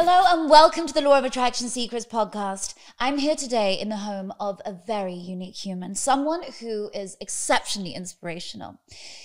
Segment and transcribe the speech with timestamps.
[0.00, 2.74] Hello and welcome to the Law of Attraction Secrets podcast.
[3.00, 7.94] I'm here today in the home of a very unique human, someone who is exceptionally
[7.94, 8.78] inspirational.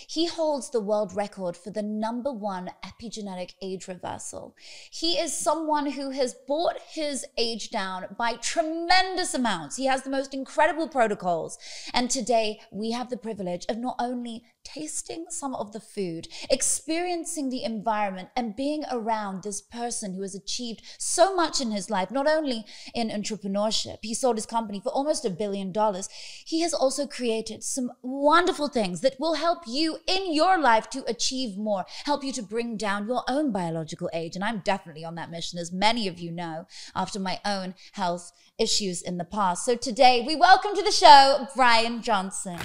[0.07, 4.55] He holds the world record for the number one epigenetic age reversal.
[4.89, 9.75] He is someone who has brought his age down by tremendous amounts.
[9.75, 11.59] He has the most incredible protocols.
[11.93, 17.49] And today we have the privilege of not only tasting some of the food, experiencing
[17.49, 20.62] the environment, and being around this person who has achieved
[20.97, 25.25] so much in his life, not only in entrepreneurship, he sold his company for almost
[25.25, 26.09] a billion dollars.
[26.45, 31.03] He has also created some wonderful things that will help you in your life to
[31.07, 34.35] achieve more, help you to bring down your own biological age.
[34.35, 38.31] And I'm definitely on that mission, as many of you know, after my own health
[38.57, 39.65] issues in the past.
[39.65, 42.59] So today we welcome to the show Bryan Johnson.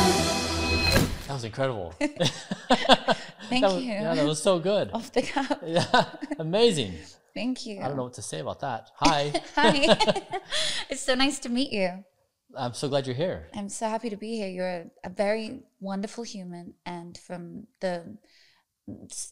[0.00, 1.94] That was incredible.
[1.98, 3.92] Thank That was- you.
[3.92, 4.90] Yeah, that was so good.
[4.92, 5.58] Off the cuff.
[5.66, 6.04] Yeah,
[6.38, 6.94] amazing.
[7.34, 7.80] Thank you.
[7.80, 8.90] I don't know what to say about that.
[8.96, 10.22] Hi, Hi.
[10.90, 12.04] it's so nice to meet you.
[12.56, 13.48] I'm so glad you're here.
[13.54, 14.48] I'm so happy to be here.
[14.48, 16.74] You're a, a very wonderful human.
[16.84, 18.16] And from the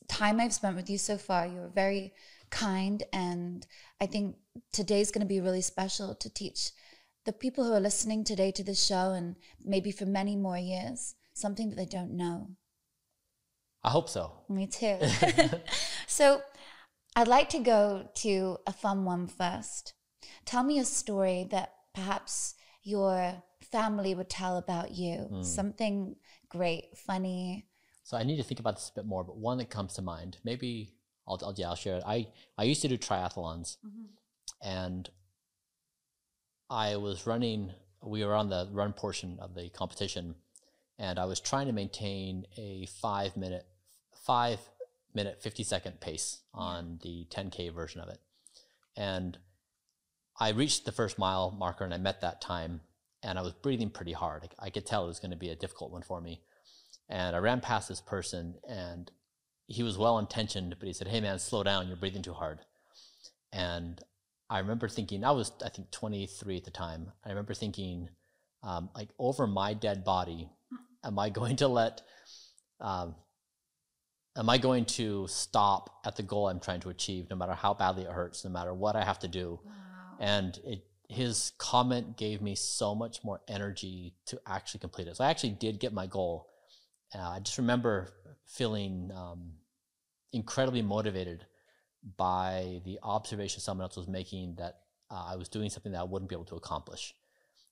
[0.08, 2.12] time I've spent with you so far, you're very
[2.50, 3.02] kind.
[3.12, 3.66] And
[4.00, 4.36] I think
[4.72, 6.70] today's going to be really special to teach
[7.25, 11.14] the people who are listening today to this show and maybe for many more years
[11.34, 12.50] something that they don't know.
[13.82, 14.32] I hope so.
[14.48, 14.98] Me too.
[16.06, 16.41] so
[17.14, 19.94] I'd like to go to a fun one first.
[20.44, 22.55] Tell me a story that perhaps
[22.89, 25.17] your family would tell about you.
[25.17, 25.42] Hmm.
[25.42, 26.17] Something
[26.48, 27.67] great, funny.
[28.03, 30.03] So I need to think about this a bit more, but one that comes to
[30.03, 30.94] mind, maybe
[31.27, 32.03] I'll, I'll, yeah, I'll share it.
[32.06, 34.66] I, I used to do triathlons mm-hmm.
[34.66, 35.10] and
[36.71, 37.72] I was running,
[38.03, 40.34] we were on the run portion of the competition
[40.98, 43.66] and I was trying to maintain a five minute,
[44.25, 44.60] five
[45.15, 48.21] minute, 50 second pace on the 10K version of it.
[48.97, 49.37] And
[50.41, 52.81] I reached the first mile marker and I met that time
[53.22, 54.49] and I was breathing pretty hard.
[54.59, 56.43] I could tell it was going to be a difficult one for me.
[57.09, 59.10] And I ran past this person and
[59.66, 62.60] he was well intentioned, but he said, Hey man, slow down, you're breathing too hard.
[63.53, 64.00] And
[64.50, 67.12] I remember thinking, I was, I think, 23 at the time.
[67.25, 68.09] I remember thinking,
[68.62, 70.48] um, like, over my dead body,
[71.04, 72.00] am I going to let,
[72.81, 73.15] um,
[74.37, 77.75] am I going to stop at the goal I'm trying to achieve, no matter how
[77.75, 79.60] badly it hurts, no matter what I have to do?
[80.18, 85.16] And it, his comment gave me so much more energy to actually complete it.
[85.16, 86.48] So I actually did get my goal.
[87.14, 88.08] Uh, I just remember
[88.46, 89.52] feeling um,
[90.32, 91.46] incredibly motivated
[92.16, 94.80] by the observation someone else was making that
[95.10, 97.14] uh, I was doing something that I wouldn't be able to accomplish.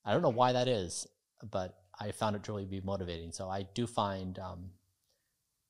[0.04, 1.06] I don't know why that is,
[1.50, 3.32] but I found it to really be motivating.
[3.32, 4.70] So I do find um,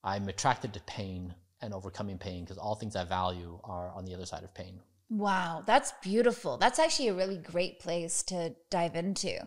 [0.04, 4.14] I'm attracted to pain and overcoming pain because all things I value are on the
[4.14, 4.80] other side of pain.
[5.08, 6.56] Wow, that's beautiful.
[6.56, 9.46] That's actually a really great place to dive into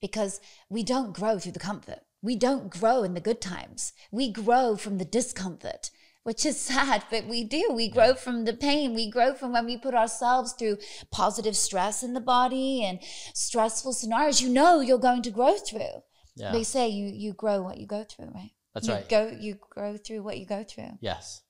[0.00, 2.00] because we don't grow through the comfort.
[2.22, 3.92] We don't grow in the good times.
[4.10, 5.90] We grow from the discomfort,
[6.22, 7.70] which is sad, but we do.
[7.70, 8.94] We grow from the pain.
[8.94, 10.78] We grow from when we put ourselves through
[11.10, 12.98] positive stress in the body and
[13.34, 16.02] stressful scenarios you know you're going to grow through.
[16.36, 18.50] Yeah, They say you you grow what you go through, right?
[18.72, 19.08] that's you right.
[19.08, 20.98] Go you grow through what you go through.
[21.00, 21.42] Yes,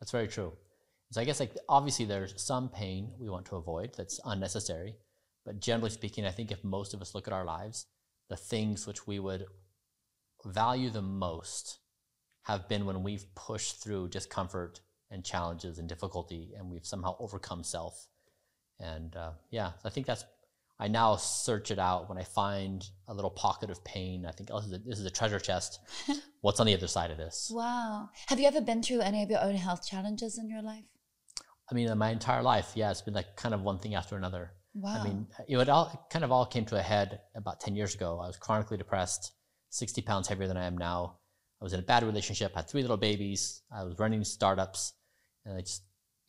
[0.00, 0.54] that's very true.
[1.14, 4.96] So I guess like obviously there's some pain we want to avoid that's unnecessary,
[5.44, 7.86] but generally speaking, I think if most of us look at our lives,
[8.28, 9.44] the things which we would
[10.44, 11.78] value the most
[12.42, 17.62] have been when we've pushed through discomfort and challenges and difficulty, and we've somehow overcome
[17.62, 18.08] self.
[18.80, 20.24] And uh, yeah, I think that's.
[20.80, 24.26] I now search it out when I find a little pocket of pain.
[24.26, 25.78] I think, oh, this is a, this is a treasure chest.
[26.40, 27.52] What's on the other side of this?
[27.54, 28.08] Wow.
[28.26, 30.82] Have you ever been through any of your own health challenges in your life?
[31.70, 34.52] I mean, my entire life, yeah, it's been like kind of one thing after another.
[34.74, 35.00] Wow.
[35.00, 37.76] I mean, it would all it kind of all came to a head about ten
[37.76, 38.20] years ago.
[38.22, 39.32] I was chronically depressed,
[39.70, 41.18] sixty pounds heavier than I am now.
[41.60, 43.62] I was in a bad relationship, had three little babies.
[43.74, 44.92] I was running startups,
[45.46, 45.84] and I just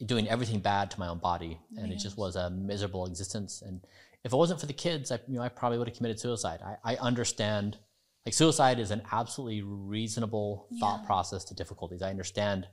[0.05, 3.61] doing everything bad to my own body, and it just was a miserable existence.
[3.61, 3.81] And
[4.23, 6.59] if it wasn't for the kids, I, you know, I probably would have committed suicide.
[6.63, 7.77] I, I understand,
[8.25, 12.01] like suicide is an absolutely reasonable thought process to difficulties.
[12.01, 12.67] I understand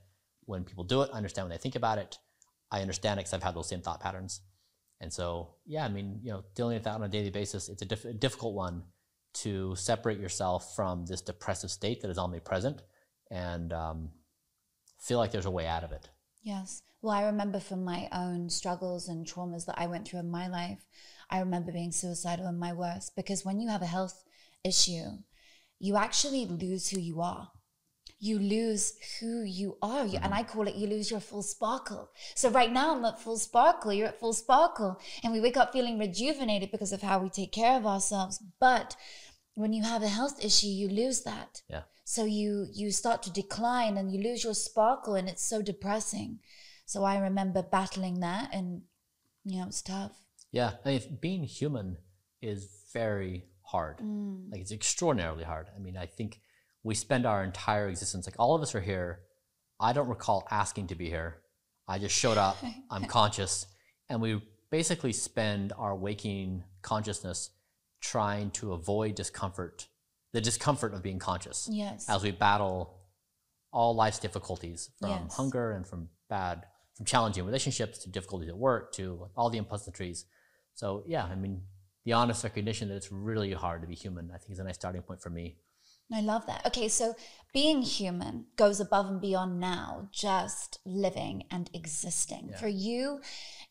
[0.45, 1.09] when people do it.
[1.13, 2.17] I understand when they think about it.
[2.73, 4.41] I understand it because I've had those same thought patterns.
[4.99, 7.81] And so, yeah, I mean, you know, dealing with that on a daily basis, it's
[7.83, 8.83] a, diff- difficult one
[9.35, 12.81] to separate yourself from this depressive state that is omnipresent
[13.29, 14.09] and um,
[14.99, 16.09] feel like there's a way out of it.
[16.41, 16.81] Yes.
[17.01, 20.47] Well, I remember from my own struggles and traumas that I went through in my
[20.47, 20.85] life,
[21.29, 24.23] I remember being suicidal in my worst because when you have a health
[24.63, 25.19] issue,
[25.79, 27.51] you actually lose who you are.
[28.23, 30.05] You lose who you are.
[30.05, 32.09] You, And I call it you lose your full sparkle.
[32.35, 33.91] So right now I'm at full sparkle.
[33.91, 34.97] You're at full sparkle.
[35.21, 38.41] And we wake up feeling rejuvenated because of how we take care of ourselves.
[38.61, 38.95] But
[39.55, 41.63] when you have a health issue, you lose that.
[41.69, 41.81] Yeah.
[42.05, 46.39] So you you start to decline and you lose your sparkle and it's so depressing.
[46.85, 48.83] So I remember battling that and
[49.43, 50.13] you know, it's tough.
[50.53, 51.97] Yeah, I mean, being human
[52.41, 53.97] is very hard.
[53.97, 54.49] Mm.
[54.49, 55.67] Like it's extraordinarily hard.
[55.75, 56.39] I mean, I think
[56.83, 59.21] we spend our entire existence like all of us are here.
[59.79, 61.41] I don't recall asking to be here.
[61.87, 62.57] I just showed up.
[62.91, 63.65] I'm conscious,
[64.09, 64.41] and we
[64.71, 67.51] basically spend our waking consciousness
[68.01, 69.87] trying to avoid discomfort,
[70.33, 72.05] the discomfort of being conscious, Yes.
[72.09, 72.99] as we battle
[73.71, 75.35] all life's difficulties from Yes.
[75.35, 76.65] hunger and from bad,
[76.95, 80.25] from challenging relationships to difficulties at work to all the unpleasantries.
[80.75, 81.63] So yeah, I mean,
[82.05, 84.75] the honest recognition that it's really hard to be human, I think, is a nice
[84.75, 85.57] starting point for me.
[86.13, 86.65] I love that.
[86.67, 87.15] Okay, so
[87.53, 92.49] being human goes above and beyond now just living and existing.
[92.49, 92.57] Yeah.
[92.57, 93.21] For you,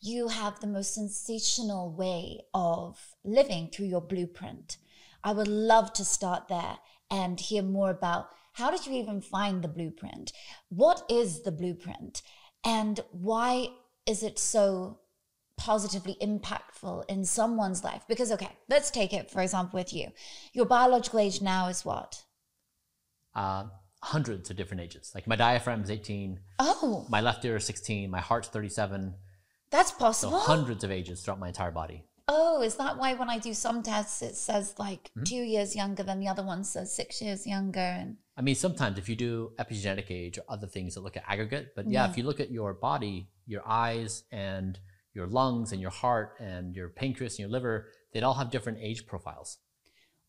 [0.01, 4.77] you have the most sensational way of living through your blueprint.
[5.23, 6.79] I would love to start there
[7.09, 10.31] and hear more about how did you even find the blueprint?
[10.69, 12.21] What is the blueprint?
[12.63, 13.69] And why
[14.05, 14.99] is it so
[15.57, 18.03] positively impactful in someone's life?
[18.07, 20.09] Because, okay, let's take it, for example, with you.
[20.53, 22.23] Your biological age now is what?
[23.35, 23.65] Uh,
[24.01, 25.11] hundreds of different ages.
[25.15, 29.13] Like my diaphragm is 18, Oh, my left ear is 16, my heart's 37.
[29.71, 30.39] that's So possible.
[30.39, 32.03] hundreds of ages throughout my entire body.
[32.27, 35.23] oh, is that why when I do some tests, it says like Hmm?
[35.23, 37.79] two years younger than the other one says six years younger?
[37.79, 41.23] And I mean, sometimes if you do epigenetic age or other things that look at
[41.27, 42.09] aggregate, but yeah, Yeah.
[42.11, 44.79] if you look at your body, your eyes and
[45.13, 48.79] your lungs and your heart and your pancreas and your liver, they'd all have different
[48.81, 49.57] age profiles.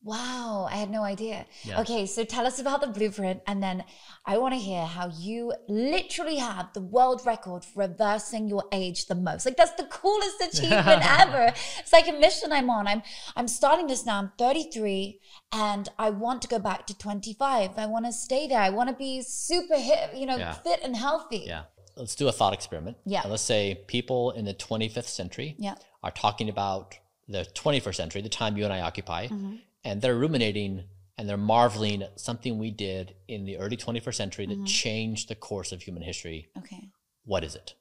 [0.05, 1.47] Wow, I had no idea.
[1.63, 1.81] Yeah.
[1.81, 3.85] Okay, so tell us about the blueprint, and then
[4.27, 9.07] I want to hear how you literally have the world record for reversing your age
[9.07, 9.47] the most.
[9.47, 11.53] Like that's the coolest achievement ever.
[11.79, 12.87] It's like a mission I'm on.
[12.87, 13.03] I'm
[13.35, 14.19] I'm starting this now.
[14.19, 15.21] I'm 33,
[15.53, 17.71] and I want to go back to 25.
[17.79, 18.61] I want to stay there.
[18.61, 20.53] I want to be super hit, you know, Yeah.
[20.53, 21.45] fit and healthy.
[21.47, 21.63] Yeah.
[21.97, 22.97] Let's do a thought experiment.
[23.07, 23.23] Yeah.
[23.23, 25.77] And let's say people in the 25th century Yeah.
[26.03, 26.97] are talking about
[27.29, 29.57] the 21st century, the time you and I occupy, Mm-hmm.
[29.85, 30.85] And they're ruminating
[31.17, 34.63] and they're marveling at something we did in the early 21st century Mm-hmm.
[34.65, 36.49] that changed the course of human history.
[36.59, 36.91] Okay.
[37.25, 37.75] What is it?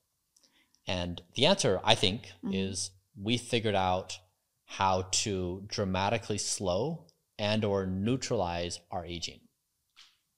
[0.87, 2.53] And the answer, I think, Mm-hmm.
[2.53, 4.19] is we figured out
[4.65, 7.05] how to dramatically slow
[7.39, 9.39] and or neutralize our aging.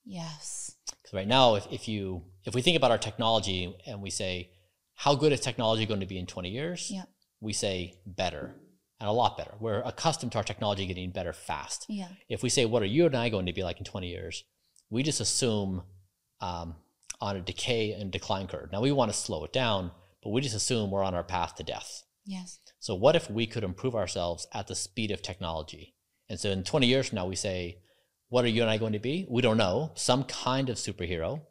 [0.06, 0.76] Yes.
[1.02, 4.52] Because right now, if, if you if we think about our technology and we say,
[4.94, 6.90] how good is technology going to be in 20 years?
[6.92, 7.04] Yeah.
[7.42, 8.56] We say better
[9.00, 9.54] and a lot better.
[9.60, 11.86] We're accustomed to our technology getting better fast.
[11.90, 12.08] Yeah.
[12.30, 14.44] If we say, what are you and I going to be like in 20 years?
[14.90, 15.84] We just assume
[16.42, 16.76] um,
[17.20, 18.72] on a decay and decline curve.
[18.72, 19.92] Now we want to slow it down,
[20.24, 22.04] but we just assume we're on our path to death.
[22.26, 22.60] Yes.
[22.80, 25.96] So what if we could improve ourselves at the speed of technology?
[26.30, 27.80] And so in 20 years from now, we say,
[28.30, 29.28] what are you and I going to be?
[29.30, 29.92] We don't know.
[29.96, 31.42] Some kind of superhero.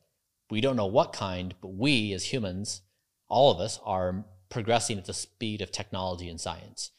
[0.50, 2.82] We don't know what kind, but we as humans,
[3.28, 6.90] all of us, are progressing at the speed of technology and science.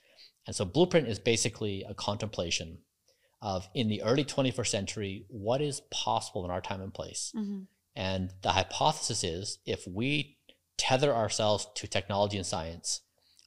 [0.48, 2.80] And so Blueprint is basically a contemplation
[3.42, 7.32] of in the early 21st century, what is possible in our time and place.
[7.36, 7.62] Mm-hmm.
[7.96, 10.38] And the hypothesis is if we
[10.78, 13.02] tether ourselves to technology and science,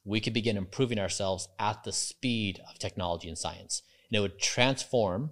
[0.05, 3.83] we could begin improving ourselves at the speed of technology and science.
[4.09, 5.31] And it would transform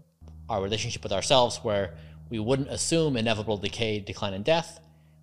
[0.49, 1.97] our relationship with ourselves where
[2.29, 4.81] we wouldn't assume inevitable decay, decline, and death.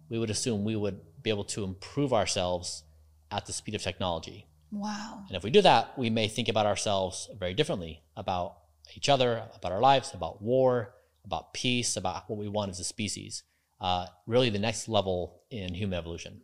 [0.10, 2.84] We would assume we would be able to improve ourselves
[3.30, 4.48] at the speed of technology.
[4.74, 5.24] Wow.
[5.28, 8.58] And if we do that, we may think about ourselves very differently about
[8.96, 12.84] each other, about our lives, about war, about peace, about what we want as a
[12.84, 13.44] species.
[13.80, 16.42] Uh, really, the next level in human evolution.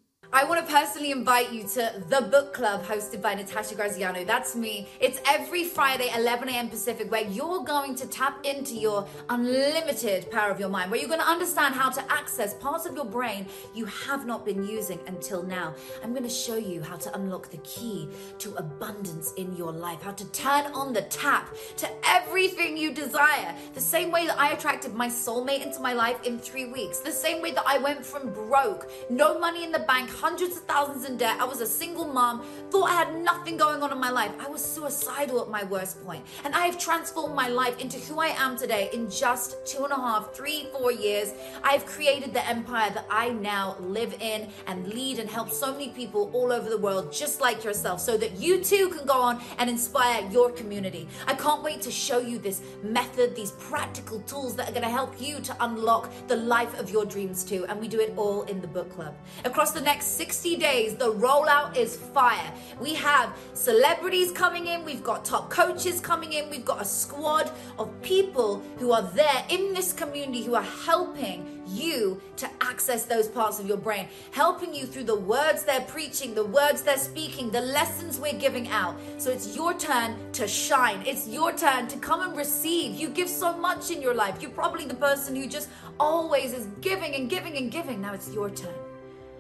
[0.50, 4.26] Want to personally invite you to the book club hosted by Natasha Graziano.
[4.26, 4.88] That's me.
[5.00, 6.70] It's every Friday, 11 a.m.
[6.70, 11.08] Pacific, where you're going to tap into your unlimited power of your mind, where you're
[11.08, 15.00] going to understand how to access parts of your brain you have not been using
[15.06, 15.76] until now.
[16.04, 20.02] I'm going to show you how to unlock the key to abundance in your life,
[20.02, 23.54] how to turn on the tap to everything you desire.
[23.76, 27.12] The same way that I attracted my soulmate into my life in three weeks, the
[27.12, 30.64] same way that I went from broke, no money in the bank, $100 hundreds of
[30.64, 31.36] thousands in debt.
[31.38, 34.32] I was a single mom, thought I had nothing going on in my life.
[34.40, 36.26] I was suicidal at my worst point.
[36.46, 39.92] And I have transformed my life into who I am today in just two and
[39.92, 41.34] a half, three, four years.
[41.62, 45.90] I've created the empire that I now live in and lead and help so many
[45.90, 49.42] people all over the world, just like yourself, so that you too can go on
[49.58, 51.10] and inspire your community.
[51.28, 54.90] I can't wait to show you this method, these practical tools that are going to
[54.90, 57.66] help you to unlock the life of your dreams too.
[57.68, 59.18] And we do it all in the book club.
[59.44, 62.54] Across the next 60 days, the rollout is fire.
[62.80, 67.52] We have celebrities coming in, we've got top coaches coming in, we've got a squad
[67.80, 73.28] of people who are there in this community who are helping you to access those
[73.28, 77.50] parts of your brain, helping you through the words they're preaching, the words they're speaking,
[77.50, 78.96] the lessons we're giving out.
[79.18, 81.02] So it's your turn to shine.
[81.08, 82.94] It's your turn to come and receive.
[82.94, 84.44] You give so much in your life.
[84.44, 85.70] You're probably the person who just
[86.00, 88.00] always is giving and giving and giving.
[88.00, 88.89] Now it's your turn.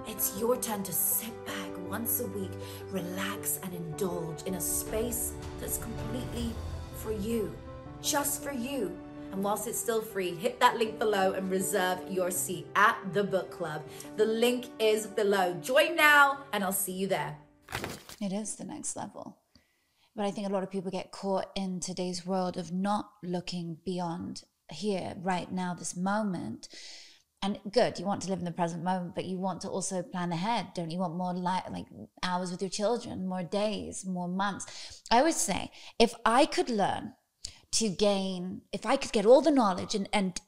[0.09, 2.49] It's your turn to sit back once a week,
[2.89, 6.51] relax and indulge in a space that's completely
[6.95, 7.55] for you,
[8.01, 8.97] just for you.
[9.31, 13.23] And whilst it's still free, hit that link below and reserve your seat at the
[13.23, 13.83] book club.
[14.17, 15.53] The link is below.
[15.61, 17.37] Join now, and I'll see you there.
[18.19, 19.37] It is the next level.
[20.15, 23.77] But I think a lot of people get caught in today's world of not looking
[23.85, 26.67] beyond here, right now, this moment.
[27.41, 30.01] And good, you want to live in the present moment, but you want to also
[30.03, 30.99] plan ahead, don't you?
[30.99, 31.85] Want more li- like
[32.21, 35.01] hours with your children, more days, more months.
[35.09, 37.13] I always say, if I could learn
[37.73, 40.39] to gain, if I could get all the knowledge and, and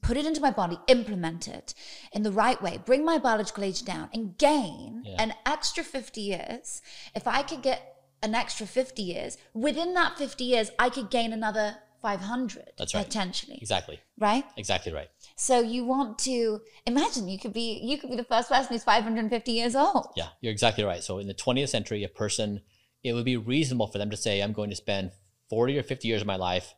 [0.00, 1.74] put it into my body, implement it
[2.12, 5.22] in the right way, bring my biological age down and gain Yeah.
[5.22, 6.80] an extra 50 years,
[7.14, 11.32] if I could get an extra 50 years, within that 50 years, I could gain
[11.32, 13.04] another 500 That's right.
[13.04, 13.58] potentially.
[13.60, 14.00] Exactly.
[14.18, 14.44] Right?
[14.56, 15.08] Exactly right.
[15.36, 18.84] So you want to imagine you could be you could be the first person who's
[18.84, 20.08] 550 years old.
[20.16, 21.02] Yeah, you're exactly right.
[21.02, 22.60] So in the 20th century, a person,
[23.02, 25.12] it would be reasonable for them to say, I'm going to spend
[25.50, 26.74] 40 or 50 years of my life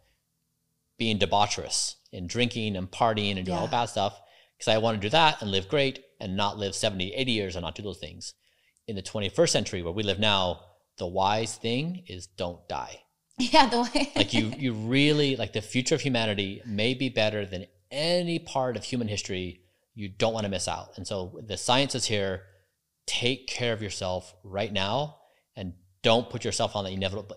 [0.99, 3.67] being debaucherous and drinking and partying and doing all Yeah.
[3.69, 4.21] the bad stuff
[4.59, 7.57] because I want to do that and live great and not live 70, 80 years
[7.57, 8.35] and not do those things.
[8.87, 10.61] In the 21st century, where we live now,
[10.99, 13.01] the wise thing is don't die.
[13.53, 17.47] Yeah, the way Like you, you really like the future of humanity may be better
[17.47, 19.63] than any part of human history.
[19.95, 20.97] You don't want to miss out.
[20.97, 22.43] And so the science is here.
[23.07, 25.17] Take care of yourself right now,
[25.57, 27.37] and don't put yourself on the inevitable.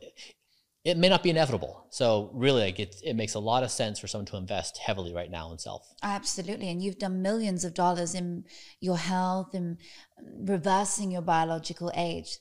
[0.83, 1.87] It may not be inevitable.
[1.89, 5.13] So really, like it, it makes a lot of sense for someone to invest heavily
[5.13, 5.87] right now in self.
[6.03, 6.69] Absolutely.
[6.69, 8.43] And you've done millions of dollars in
[8.81, 9.77] your health and
[10.19, 12.37] reversing your biological age.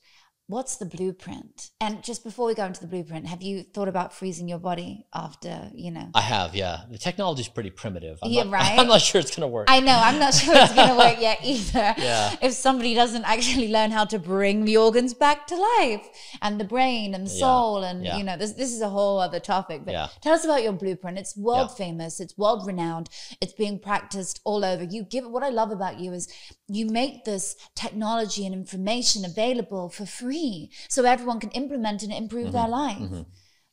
[0.53, 1.71] What's the blueprint?
[1.81, 5.07] And just before we go into the blueprint, have you thought about freezing your body
[5.15, 6.11] after, you know?
[6.15, 6.83] I have, yeah.
[6.91, 8.19] The technology is pretty primitive.
[8.23, 8.79] I'm Yeah, not, right?
[8.79, 9.65] I'm not sure it's going to work.
[9.71, 11.95] I know, I'm not sure it's going to work yet either.
[11.97, 12.37] Yeah.
[12.43, 16.07] If somebody doesn't actually learn how to bring the organs back to life
[16.43, 18.19] and the brain and the Yeah, soul, and, yeah.
[18.19, 19.87] you know, this, this is a whole other topic.
[19.87, 20.09] But Yeah.
[20.21, 21.17] tell us about your blueprint.
[21.17, 21.87] It's world Yeah.
[21.87, 23.09] famous, it's world renowned,
[23.41, 24.85] it's being practiced all over.
[24.85, 26.29] You give what I love about you is
[26.69, 30.42] you make this technology and information available for free
[30.89, 33.15] so everyone can implement and improve their Mm-hmm.
[33.15, 33.27] life.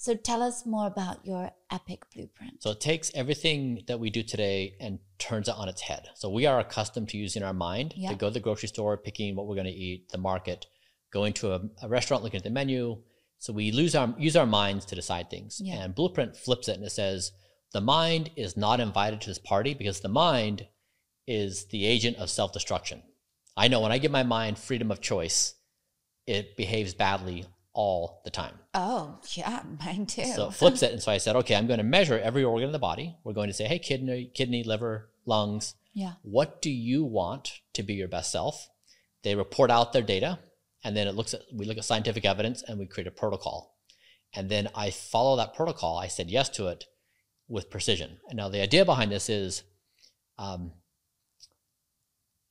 [0.05, 2.63] So tell us more about your epic blueprint.
[2.63, 6.03] So it takes everything that we do today and turns it on its head.
[6.15, 8.09] So we are accustomed to using our mind Yeah.
[8.11, 10.67] to go to the grocery store, picking what we're going to eat, the market,
[11.11, 13.01] going to a, a restaurant, looking at the menu.
[13.39, 15.59] So we lose our use our minds to decide things.
[15.61, 15.83] Yeah.
[15.83, 17.31] And Blueprint flips it and it says
[17.73, 20.67] the mind is not invited to this party because the mind
[21.27, 23.03] is the agent of self-destruction.
[23.57, 25.55] I know when I give my mind freedom of choice,
[26.29, 28.53] it behaves badly all the time.
[28.73, 30.25] Oh, yeah, mine too.
[30.25, 30.91] So it flips it.
[30.91, 33.17] And so I said, okay, I'm going to measure every organ in the body.
[33.23, 36.13] We're going to say, hey, kidney, kidney, liver, lungs, yeah.
[36.21, 38.69] what do you want to be your best self?
[39.23, 40.39] They report out their data,
[40.83, 43.75] and then it looks at we look at scientific evidence and we create a protocol.
[44.33, 45.97] And then I follow that protocol.
[45.97, 46.85] I said yes to it
[47.47, 48.19] with precision.
[48.29, 49.63] And now the idea behind this is
[50.37, 50.71] um,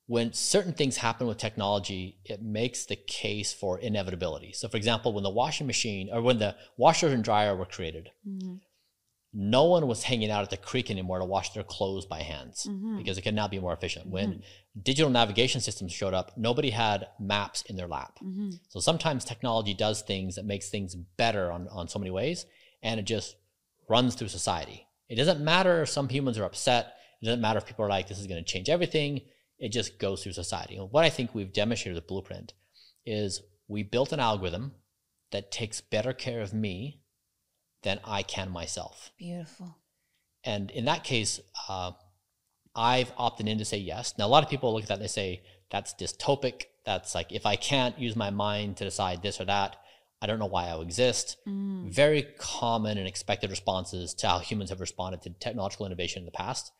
[0.09, 4.51] when certain things happen with technology, it makes the case for inevitability.
[4.53, 8.09] So, for example, when the washing machine or when the washer and dryer were created,
[8.27, 8.59] Mhm.
[9.31, 12.65] no one was hanging out at the creek anymore to wash their clothes by hands
[12.67, 12.97] Mhm.
[12.97, 14.07] because it could now be more efficient.
[14.07, 14.41] When
[14.81, 18.17] digital navigation systems showed up, nobody had maps in their lap.
[18.23, 18.59] Mhm.
[18.69, 22.47] So sometimes technology does things that makes things better on, on so many ways,
[22.81, 23.35] and it just
[23.87, 24.87] runs through society.
[25.07, 26.95] It doesn't matter if some humans are upset.
[27.21, 29.21] It doesn't matter if people are like, this is going to change everything.
[29.59, 30.77] It just goes through society.
[30.77, 32.53] And what I think we've demonstrated with Blueprint
[33.05, 34.73] is we built an algorithm
[35.31, 37.01] that takes better care of me
[37.83, 39.11] than I can myself.
[39.17, 39.75] Beautiful.
[40.43, 41.91] And in that case, uh,
[42.75, 44.13] I've opted in to say yes.
[44.17, 46.63] Now, a lot of people look at that and they say, that's dystopic.
[46.85, 49.75] That's like, if I can't use my mind to decide this or that,
[50.21, 51.37] I don't know why I exist.
[51.47, 51.91] Mm.
[51.91, 56.31] Very common and expected responses to how humans have responded to technological innovation in the
[56.31, 56.71] past.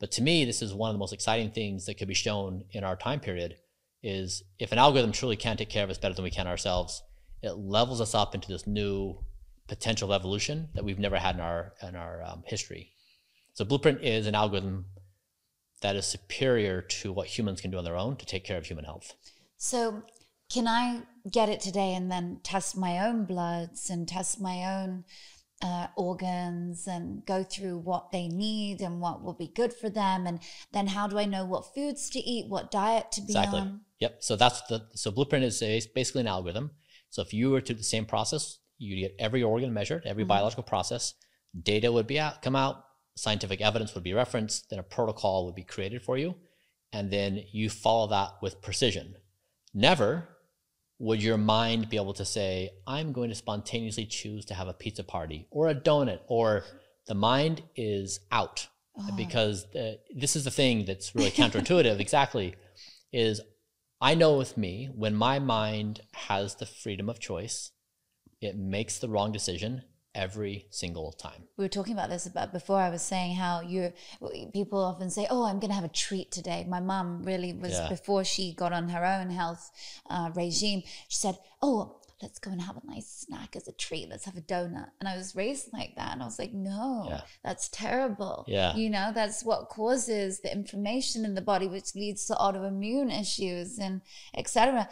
[0.00, 2.64] But to me, this is one of the most exciting things that could be shown
[2.70, 3.56] in our time period
[4.02, 7.02] is if an algorithm truly can take care of us better than we can ourselves,
[7.42, 9.18] it levels us up into this new
[9.66, 12.92] potential evolution that we've never had in our in our um, history.
[13.52, 14.86] So Blueprint is an algorithm
[15.80, 18.66] that is superior to what humans can do on their own to take care of
[18.66, 19.14] human health.
[19.56, 20.02] So,
[20.50, 25.04] can I get it today and then test my own bloods and test my own
[25.62, 30.26] uh, organs and go through what they need and what will be good for them?
[30.26, 30.40] And
[30.72, 33.60] then how do I know what foods to eat, what diet to be Exactly.
[33.60, 33.80] on?
[34.00, 34.22] Yep.
[34.22, 36.70] So that's the so Blueprint is a, basically an algorithm.
[37.10, 40.24] So if you were to do the same process, you get every organ measured, every
[40.24, 40.28] Mhm.
[40.28, 41.14] biological process,
[41.60, 42.84] data would be out, come out,
[43.16, 46.36] scientific evidence would be referenced, then a protocol would be created for you,
[46.92, 49.16] and then you follow that with precision.
[49.74, 50.28] Never
[50.98, 54.72] would your mind be able to say, I'm going to spontaneously choose to have a
[54.72, 56.64] pizza party or a donut, or
[57.06, 58.66] the mind is out?
[59.00, 62.56] Oh, because uh, this is the thing that's really counterintuitive exactly
[63.12, 63.40] is
[64.00, 67.70] i know with me when my mind has the freedom of choice
[68.40, 69.82] it makes the wrong decision
[70.14, 72.78] every single time we were talking about this about before.
[72.78, 73.92] I was saying how you
[74.52, 77.72] people often say, "Oh, I'm going to have a treat today." My mom really was
[77.72, 77.88] Yeah.
[77.88, 79.70] before she got on her own health
[80.10, 80.82] uh, regime.
[81.08, 84.08] She said, "Oh, let's go and have a nice snack as a treat.
[84.08, 87.06] Let's have a donut." And I was raised like that, and I was like, "No,
[87.08, 87.20] Yeah.
[87.44, 88.74] that's terrible." Yeah.
[88.74, 93.78] you know, that's what causes the inflammation in the body, which leads to autoimmune issues
[93.78, 94.00] and
[94.34, 94.88] etc.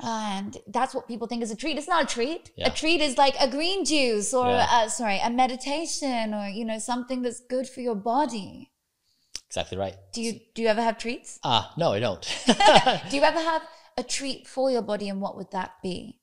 [0.00, 1.78] And that's what people think is a treat.
[1.78, 2.50] It's not a treat.
[2.56, 2.68] Yeah.
[2.68, 4.66] A treat is like a green juice or, Yeah.
[4.70, 8.70] uh, sorry, a meditation or, you know, something that's good for your body.
[9.46, 11.38] exactly right Do you, do you ever have treats?
[11.44, 12.22] ah no i don't
[13.10, 13.62] do you ever have
[13.96, 16.18] a treat for your body and what would that be?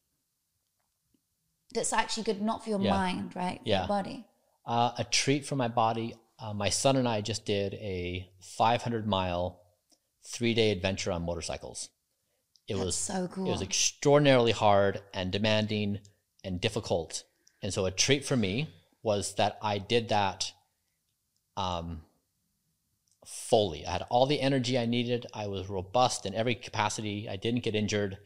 [1.74, 2.90] That's actually good, not for your Yeah.
[2.98, 3.60] mind, right?
[3.64, 3.80] For Yeah.
[3.82, 4.26] your body.
[4.66, 9.08] uh, a treat for my body uh, my son and i just did a 500
[9.08, 9.60] mile
[10.24, 11.90] three day adventure on motorcycles
[12.68, 13.48] it That's was so cool.
[13.48, 16.00] It was extraordinarily hard and demanding
[16.44, 17.24] and difficult.
[17.62, 18.70] And so a treat for me
[19.04, 20.52] was that I did that
[21.58, 22.02] um,
[23.26, 23.86] fully.
[23.86, 25.26] I had all the energy I needed.
[25.34, 27.28] I was robust in every capacity.
[27.30, 28.18] I didn't get injured.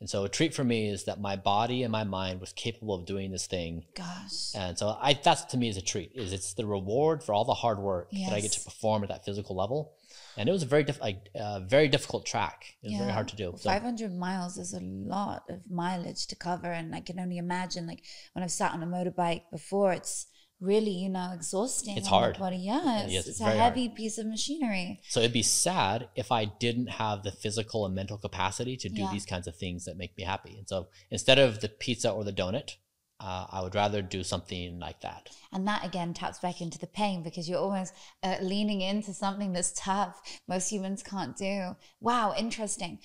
[0.00, 2.94] And so a treat for me is that my body and my mind was capable
[2.94, 3.84] of doing this thing.
[3.94, 4.54] Gosh.
[4.54, 6.12] And so I that's to me is a treat.
[6.14, 9.08] Is it's the reward for all the hard work that I get to perform at
[9.08, 9.94] that physical level.
[10.36, 12.64] And it was a very diff- like, uh, very difficult track.
[12.82, 13.54] It was very hard to do.
[13.56, 16.70] So- 500 miles is a lot of mileage to cover.
[16.72, 20.26] And I can only imagine, like, when I've sat on a motorbike before, it's
[20.60, 21.96] really, you know, exhausting.
[21.96, 22.38] It's hard.
[22.38, 22.56] Body.
[22.56, 25.00] Yeah, it's, Yes, it's a heavy piece of machinery.
[25.08, 29.02] So it'd be sad if I didn't have the physical and mental capacity to do
[29.02, 29.10] Yeah.
[29.12, 30.56] these kinds of things that make me happy.
[30.58, 32.76] And so instead of the pizza or the donut,
[33.20, 35.30] uh, I would rather do something like that.
[35.52, 39.52] And that again taps back into the pain because you're almost uh, leaning into something
[39.52, 40.20] that's tough.
[40.48, 41.76] Most humans can't do.
[42.00, 42.98] Wow, interesting.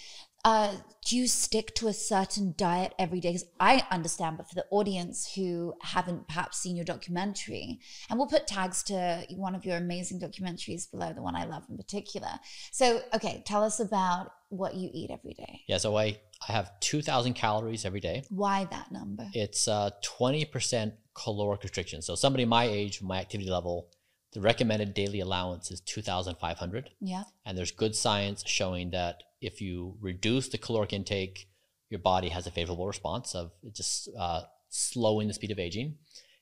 [0.46, 0.74] Uh,
[1.06, 3.30] do you stick to a certain diet every day?
[3.30, 8.28] Because I understand, but for the audience who haven't perhaps seen your documentary, and we'll
[8.28, 12.30] put tags to one of your amazing documentaries below, the one I love in particular.
[12.72, 15.62] So, okay, tell us about what you eat every day.
[15.68, 15.78] Yeah.
[15.78, 18.24] So I, I have 2,000 calories every day.
[18.30, 19.28] Why that number?
[19.34, 22.02] It's uh, 20% caloric restriction.
[22.02, 23.90] So somebody my age, my activity level,
[24.34, 26.92] the recommended daily allowance is 2,500.
[27.02, 27.24] Yeah.
[27.46, 31.50] And there's good science showing that if you reduce the caloric intake,
[31.90, 35.96] your body has a favorable response of just uh, slowing the speed of aging.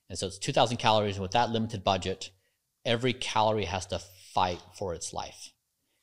[0.10, 1.16] And so it's 2,000 calories.
[1.16, 2.32] And with that limited budget,
[2.86, 4.00] every calorie has to
[4.34, 5.52] fight for its life.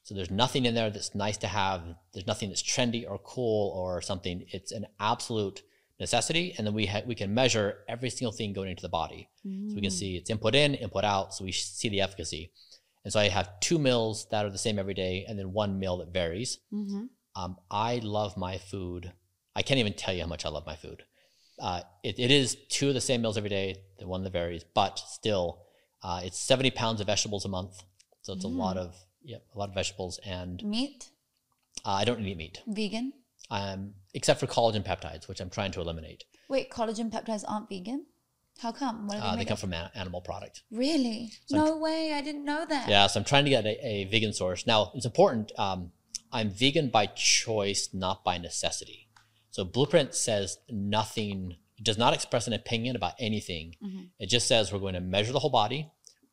[0.04, 1.82] So there's nothing in there that's nice to have.
[2.12, 4.44] There's nothing that's trendy or cool or something.
[4.52, 5.62] It's an absolute
[5.98, 6.54] necessity.
[6.56, 9.30] And then we, ha- we can measure every single thing going into the body.
[9.70, 11.34] So we can see it's input in, input out.
[11.34, 12.52] So we see the efficacy.
[13.04, 15.78] And so I have two meals that are the same every day and then one
[15.78, 16.58] meal that varies.
[16.72, 17.04] Mm-hmm.
[17.36, 19.12] Um, I love my food.
[19.56, 21.02] I can't even tell you how much I love my food.
[21.58, 24.64] Uh, it, it is two of the same meals every day, the one that varies,
[24.74, 25.62] but still,
[26.02, 27.82] uh, it's 70 pounds of vegetables a month.
[28.22, 30.18] So it's a lot of, yeah, a lot of vegetables.
[30.24, 31.10] And Meat?
[31.84, 33.12] uh, I don't eat meat, Vegan?
[33.50, 36.24] um, except for collagen peptides, which I'm trying to eliminate.
[36.48, 38.06] Wait, collagen peptides aren't vegan?
[38.60, 39.08] How come?
[39.08, 40.62] What are they Uh, they come from an animal product.
[40.70, 41.32] Really?
[41.46, 42.12] So no way!
[42.12, 42.88] I didn't know that.
[42.88, 44.64] Yeah, so I'm trying to get a, a vegan source.
[44.66, 45.50] Now, it's important.
[45.58, 45.90] Um,
[46.32, 49.08] I'm vegan by choice, not by necessity.
[49.50, 53.76] So Blueprint says nothing, it does not express an opinion about anything.
[53.84, 54.08] Mhm.
[54.18, 55.90] It just says we're going to measure the whole body,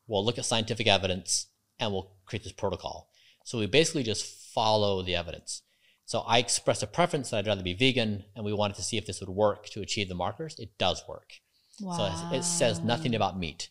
[0.08, 1.46] we'll look at scientific evidence,
[1.84, 3.08] and we'll create this protocol.
[3.44, 5.62] So we basically just follow the evidence.
[6.04, 8.96] So I expressed a preference that I'd rather be vegan, and we wanted to see
[8.98, 10.58] if this would work to achieve the markers.
[10.58, 11.30] It does work.
[11.80, 11.96] Wow.
[11.96, 13.70] So it says nothing about meat,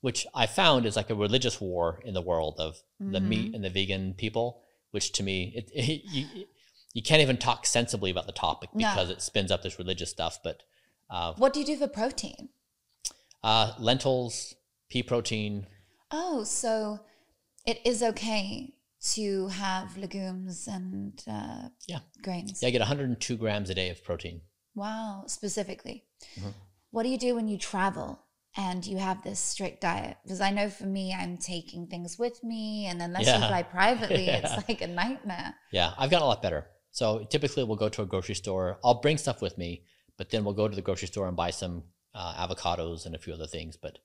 [0.00, 3.28] which I found is like a religious war in the world of the Mm-hmm.
[3.28, 4.62] meat and the vegan people.
[4.92, 6.46] Which to me, it, it you,
[6.94, 8.88] you can't even talk sensibly about the topic No.
[8.90, 10.38] because it spins up this religious stuff.
[10.42, 10.62] But
[11.10, 12.48] uh, What do you do for protein?
[13.42, 14.54] uh, lentils,
[14.88, 15.66] pea protein,
[16.14, 17.00] Oh, so
[17.66, 18.74] it is okay
[19.14, 22.00] to have legumes and uh, Yeah.
[22.22, 22.62] grains.
[22.62, 24.42] yeah, I get 102 grams a day of protein.
[24.74, 26.04] Wow, specifically.
[26.38, 26.50] Mm-hmm.
[26.90, 28.20] What do you do when you travel
[28.56, 30.18] and you have this strict diet?
[30.22, 33.48] Because I know for me, I'm taking things with me, and unless you Yeah.
[33.48, 34.40] fly privately, Yeah.
[34.56, 35.54] it's like a nightmare.
[35.72, 36.66] Yeah, I've gotten a lot better.
[36.92, 38.78] So typically we'll go to a grocery store.
[38.84, 39.84] I'll bring stuff with me,
[40.18, 43.18] but then we'll go to the grocery store and buy some uh, avocados and a
[43.18, 43.76] few other things.
[43.76, 43.98] But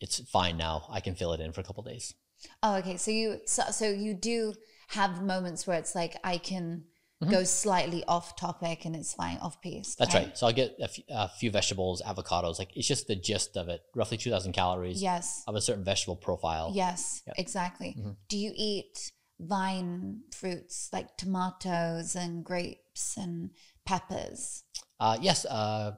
[0.00, 0.86] it's fine now.
[0.90, 2.14] I can fill it in for a couple days.
[2.62, 2.96] Oh, okay.
[2.96, 4.54] So you so, so you do
[4.88, 6.84] have moments where it's like I can
[7.30, 9.94] go slightly off topic and it's fine, off piece.
[9.94, 10.02] Mm-hmm.
[10.04, 10.24] That's okay?
[10.24, 10.38] right.
[10.38, 10.74] So I'll get
[11.10, 12.58] a few, vegetables, avocados.
[12.58, 13.82] Like it's just the gist of it.
[13.94, 15.44] Roughly 2,000 calories Yes.
[15.46, 16.72] of a certain vegetable profile.
[16.74, 17.36] Yes, Yep.
[17.38, 17.94] exactly.
[17.98, 18.16] Mhm.
[18.30, 23.50] Do you eat vine fruits like tomatoes and grapes and
[23.84, 24.64] peppers?
[24.98, 25.92] Uh, yes, uh,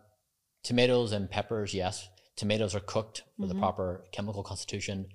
[0.64, 1.72] tomatoes and peppers.
[1.72, 3.54] Yes, tomatoes are cooked with Mhm.
[3.54, 5.06] the proper chemical constitution.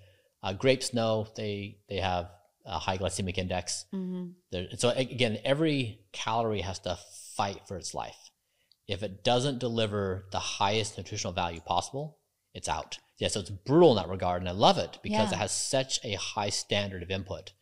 [0.43, 2.29] Uh, grapes, no, they they have
[2.65, 3.85] a high glycemic index.
[3.93, 4.75] Mm-hmm.
[4.77, 6.97] So again, every calorie has to
[7.35, 8.31] fight for its life.
[8.87, 12.19] If it doesn't deliver the highest nutritional value possible,
[12.53, 12.99] it's out.
[13.17, 15.37] Yeah, so it's brutal in that regard, and I love it because Yeah.
[15.37, 17.53] it has such a high standard of input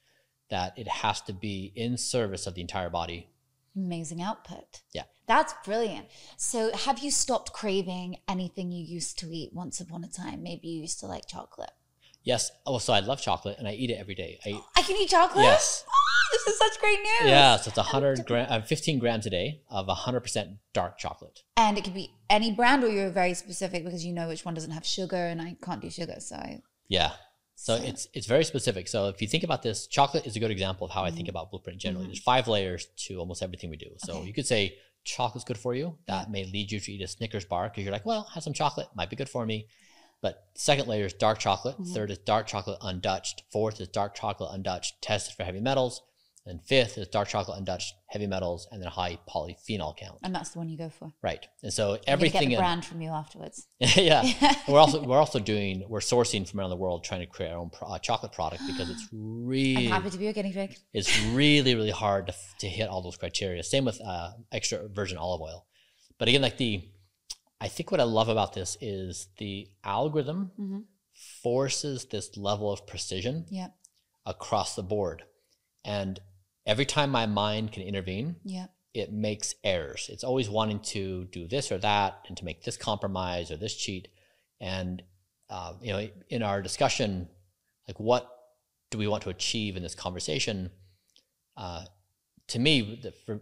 [0.50, 3.30] that it has to be in service of the entire body.
[3.76, 4.82] Amazing output.
[4.94, 5.04] Yeah.
[5.28, 6.08] That's brilliant.
[6.38, 10.44] So, have you stopped craving anything you used to eat once upon a time?
[10.44, 11.72] Maybe you used to like chocolate.
[12.26, 12.52] Yes.
[12.66, 14.40] Oh, so I love chocolate, and I eat it every day.
[14.46, 15.46] I eat, I can eat chocolate?
[15.46, 15.86] yes.
[15.88, 17.30] Oh, this is such great news.
[17.30, 21.44] Yeah, so it's 100 gram, uh, 15 grams a day of 100% dark chocolate.
[21.56, 24.54] And it could be any brand, or you're very specific because you know which one
[24.56, 26.16] doesn't have sugar, and I can't do sugar.
[26.20, 26.38] So,
[26.90, 27.12] Yeah.
[27.58, 28.88] So So- it's it's very specific.
[28.90, 31.30] So if you think about this, chocolate is a good example of how I think
[31.30, 32.08] about blueprint generally.
[32.08, 33.92] There's five layers to almost everything we do.
[33.98, 34.18] So Mm-hmm.
[34.20, 34.28] Okay.
[34.28, 35.96] you could say chocolate's good for you.
[36.08, 38.52] That may lead you to eat a Snickers bar because you're like, well, have some
[38.54, 39.68] chocolate, might be good for me.
[40.26, 41.76] But second layer is dark chocolate.
[41.76, 41.94] Mm-hmm.
[41.94, 43.44] Third is dark chocolate undutched.
[43.52, 46.02] Fourth is dark chocolate undutched, tested for heavy metals.
[46.48, 50.18] And fifth is dark chocolate undutched, heavy metals, and then high polyphenol count.
[50.24, 51.14] and that's the one you go for.
[51.22, 51.46] Right.
[51.62, 53.68] And so everything get the in, brand from you afterwards.
[53.80, 54.24] yeah.
[54.68, 57.60] we're also we're also doing we're sourcing from around the world trying to create our
[57.60, 60.76] own pro- uh, chocolate product because it's I'm really happy to be a guinea pig.
[60.92, 63.62] it's really really hard to, to hit all those criteria.
[63.62, 65.68] Same with uh, extra virgin olive oil.
[66.18, 66.90] But again, like the
[67.62, 70.86] I think what I love about this is the algorithm Mhm.
[71.42, 73.70] forces this level of precision Yeah,
[74.26, 75.24] across the board,
[75.84, 76.20] and
[76.66, 80.10] every time my mind can intervene, yeah, it makes errors.
[80.10, 83.76] It's always wanting to do this or that and to make this compromise or this
[83.76, 84.08] cheat.
[84.60, 85.04] And
[85.50, 87.30] uh, you know, in our discussion,
[87.88, 88.32] like what
[88.90, 90.72] do we want to achieve in this conversation?
[91.56, 91.86] Uh,
[92.48, 93.42] to me, the, for,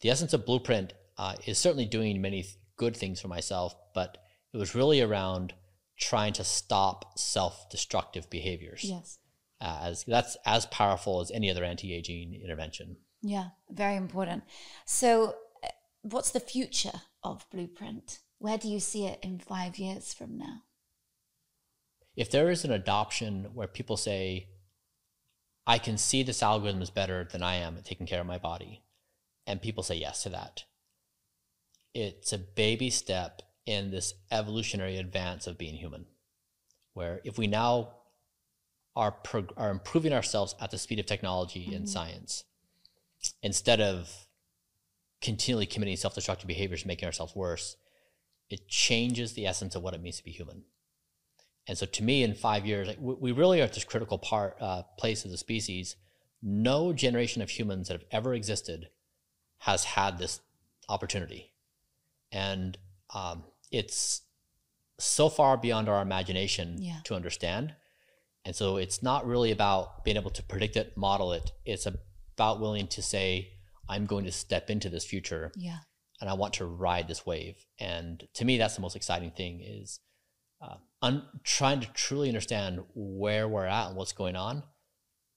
[0.00, 4.18] the essence of Blueprint uh, is certainly doing many th- good things for myself, but
[4.54, 5.52] it was really around
[5.98, 8.82] trying to stop self-destructive behaviors.
[8.84, 9.18] yes.
[9.60, 12.96] Uh, as that's as powerful as any other anti-aging intervention.
[13.22, 14.44] Yeah, very important.
[14.86, 15.68] So, uh,
[16.02, 18.20] what's the future of Blueprint?
[18.38, 20.62] Where do you see it in five years from now?
[22.18, 24.48] if there is an adoption where people say,
[25.68, 28.38] I can see this algorithm is better than I am at taking care of my
[28.38, 28.82] body,
[29.46, 30.64] and people say yes to that,
[31.94, 36.06] it's a baby step in this evolutionary advance of being human.
[36.94, 37.94] Where if we now
[38.96, 42.44] are, prog- are improving ourselves at the speed of technology and science,
[43.42, 44.26] instead of
[45.20, 47.76] continually committing self destructive behaviors, making ourselves worse,
[48.50, 50.64] it changes the essence of what it means to be human.
[51.66, 54.18] And so, to me, in five years, like, we we really are at this critical
[54.18, 55.96] part uh, place of the species.
[56.40, 58.88] No generation of humans that have ever existed
[59.58, 60.40] has had this
[60.88, 61.52] opportunity,
[62.32, 62.76] and
[63.14, 64.22] um, it's
[64.98, 67.00] so far beyond our imagination Yeah.
[67.04, 67.74] to understand.
[68.44, 71.52] And so, it's not really about being able to predict it, model it.
[71.64, 73.52] It's about willing to say,
[73.88, 75.78] "I'm going to step into this future." Yeah,
[76.20, 77.56] and I want to ride this wave.
[77.78, 80.00] And to me, that's the most exciting thing is
[80.62, 84.62] uh, un- trying to truly understand where we're at and what's going on,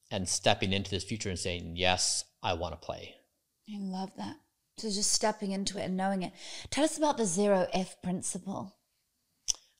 [0.09, 3.15] and stepping into this future and saying, "Yes, I want to play."
[3.69, 4.37] I love that.
[4.81, 6.33] So, just stepping into it and knowing it.
[6.71, 8.75] Tell us about the zeroth principle.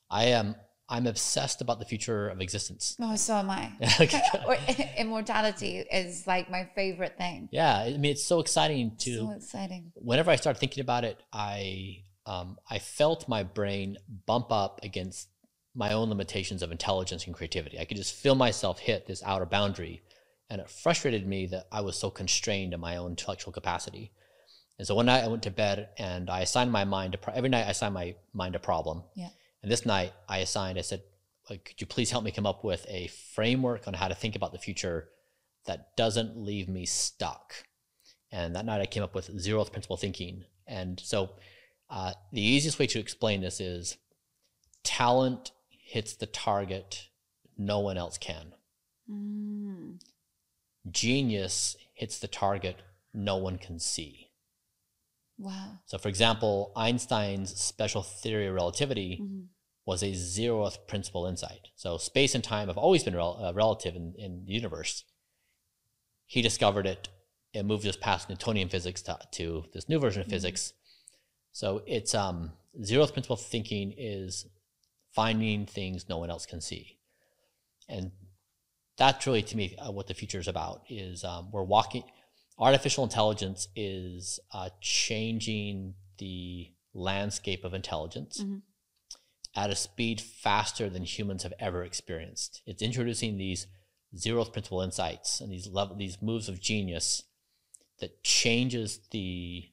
[0.08, 0.54] I am.
[0.88, 2.96] I'm obsessed about the future of existence.
[3.00, 3.72] Oh, so am I.
[4.46, 4.56] or
[4.98, 7.48] immortality is like my favorite thing.
[7.50, 9.16] Yeah, I mean it's so exciting to.
[9.16, 9.90] So exciting.
[9.96, 15.28] Whenever I start thinking about it, I um, I felt my brain bump up against
[15.74, 17.80] my own limitations of intelligence and creativity.
[17.80, 20.02] I could just feel myself hit this outer boundary,
[20.48, 24.12] and it frustrated me that I was so constrained in my own intellectual capacity.
[24.78, 27.34] And so one night I went to bed and I assigned my mind to pro-
[27.34, 29.02] every night I assigned my mind a problem.
[29.14, 29.28] Yeah.
[29.62, 31.02] And this night I assigned, I said,
[31.46, 34.52] could you please help me come up with a framework on how to think about
[34.52, 35.08] the future
[35.66, 37.54] that doesn't leave me stuck?
[38.30, 40.44] And that night I came up with zeroth principle thinking.
[40.66, 41.30] And so
[41.90, 43.98] uh, the easiest way to explain this is
[44.82, 47.08] talent hits the target
[47.58, 48.54] no one else can.
[49.10, 50.00] Mm.
[50.90, 52.76] Genius hits the target
[53.12, 54.30] no one can see.
[55.42, 55.80] Wow.
[55.86, 59.48] So, for example, Einstein's special theory of relativity Mhm.
[59.84, 61.68] was a zeroth principle insight.
[61.74, 65.04] So, space and time have always been rel- uh, relative in, in the universe.
[66.26, 67.08] He discovered it
[67.52, 70.74] and moved us past Newtonian physics to, to this new version of physics.
[71.50, 74.46] So, it's um, zeroth principle thinking is
[75.10, 76.98] finding things no one else can see.
[77.88, 78.12] And
[78.96, 82.04] that's really to me uh, what the future is about is um, we're walking
[82.58, 88.62] artificial intelligence is uh, changing the landscape of intelligence Mhm.
[89.54, 92.62] at a speed faster than humans have ever experienced.
[92.66, 93.66] It's introducing these
[94.14, 97.22] zeroth principle insights and these level, these moves of genius
[97.98, 99.68] that changes the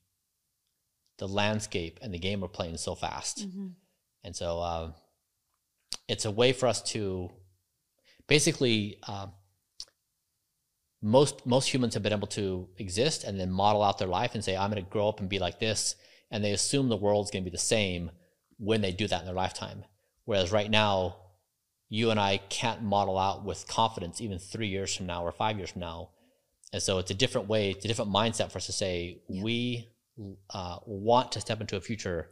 [1.18, 3.40] the landscape and the game we're playing so fast.
[3.40, 3.76] Mhm.
[4.24, 4.94] And so uh,
[6.08, 7.30] it's a way for us to
[8.26, 9.28] basically uh,
[11.02, 14.44] most most humans have been able to exist and then model out their life and
[14.44, 15.96] say I'm going to grow up and be like this,
[16.32, 18.12] and they assume the world's going to be the same
[18.58, 19.86] when they do that in their lifetime.
[20.26, 21.16] Whereas right now,
[21.88, 25.58] you and I can't model out with confidence even three years from now or five
[25.58, 26.10] years from now.
[26.72, 29.44] And so it's a different way, it's a different mindset for us to say Yeah.
[29.44, 29.88] we
[30.54, 32.28] uh, want to step into a future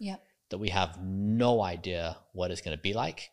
[0.50, 3.32] that we have no idea what it's going to be like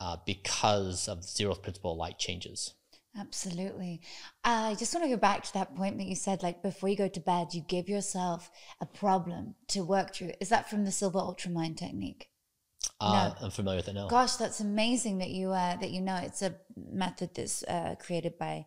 [0.00, 2.72] uh, because of zeroth principle light changes.
[3.18, 4.00] Absolutely.
[4.44, 6.96] I just want to go back to that point that you said, like before you
[6.96, 8.50] go to bed, you give yourself
[8.80, 10.32] a problem to work through.
[10.40, 12.28] Is that from the Silva Ultramind technique?
[13.00, 14.08] Uh, I'm familiar with it now.
[14.08, 18.38] Gosh, that's amazing that you uh, that you know it's a method that's uh, created
[18.38, 18.66] by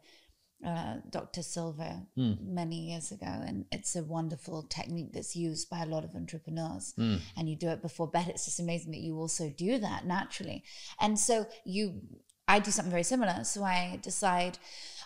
[0.66, 1.42] uh, Dr.
[1.42, 2.34] Silva Hmm.
[2.42, 6.94] many years ago, and it's a wonderful technique that's used by a lot of entrepreneurs.
[6.96, 7.18] Hmm.
[7.38, 8.28] And you do it before bed.
[8.28, 10.64] It's just amazing that you also do that naturally.
[11.00, 12.02] And so you,
[12.50, 13.44] I do something very similar.
[13.44, 14.58] So I decide,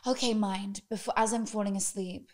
[0.08, 2.30] okay, mind, before as I'm falling asleep,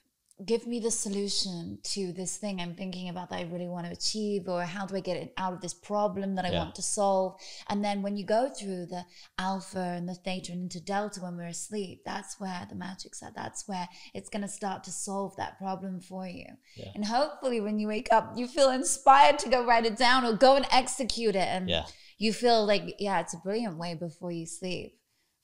[0.45, 3.91] give me the solution to this thing I'm thinking about that I really want to
[3.91, 6.60] achieve, or how do I get it out of this problem that I Yeah.
[6.60, 7.38] want to solve?
[7.67, 9.04] And then when you go through the
[9.38, 13.36] alpha and the theta and into delta when we're asleep, that's where the magic's at.
[13.36, 16.45] That's where it's going to start to solve that problem for you.
[16.78, 16.91] Yeah.
[16.95, 20.34] And hopefully, when you wake up, you feel inspired to go write it down or
[20.34, 21.50] go and execute it.
[21.50, 21.86] And Yeah.
[22.17, 24.98] you feel like, yeah, it's a brilliant way before you sleep.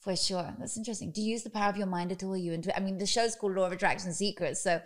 [0.05, 0.53] For sure.
[0.59, 1.09] That's interesting.
[1.11, 2.37] Do you use the power of your mind at all?
[2.37, 4.61] You into I mean, the show's called Law of Attraction Secrets.
[4.61, 4.79] So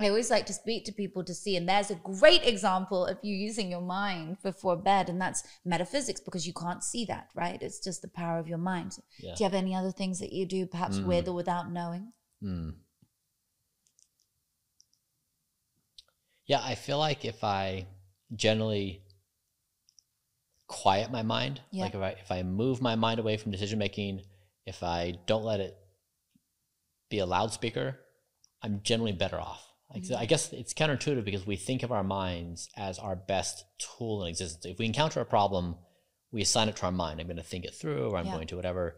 [0.00, 1.56] I always like to speak to people to see.
[1.58, 5.10] And there's a great example of you using your mind before bed.
[5.10, 7.60] And that's metaphysics because you can't see that, right?
[7.60, 8.96] It's just the power of your mind.
[9.18, 9.34] Yeah.
[9.34, 11.04] Do you have any other things that you do, perhaps Mm.
[11.04, 12.14] with or without knowing?
[12.40, 12.70] Hmm.
[16.46, 17.86] Yeah, I feel like if I
[18.34, 19.02] generally
[20.66, 21.84] quiet my mind, Yeah.
[21.84, 24.22] like if I if I move my mind away from decision making,
[24.66, 25.76] if I don't let it
[27.10, 27.98] be a loudspeaker,
[28.62, 29.66] I'm generally better off.
[29.92, 33.64] Like, so I guess it's counterintuitive because we think of our minds as our best
[33.78, 34.64] tool in existence.
[34.64, 35.76] If we encounter a problem,
[36.30, 37.20] we assign it to our mind.
[37.20, 38.32] I'm going to think it through, or I'm Yeah.
[38.32, 38.96] going to whatever.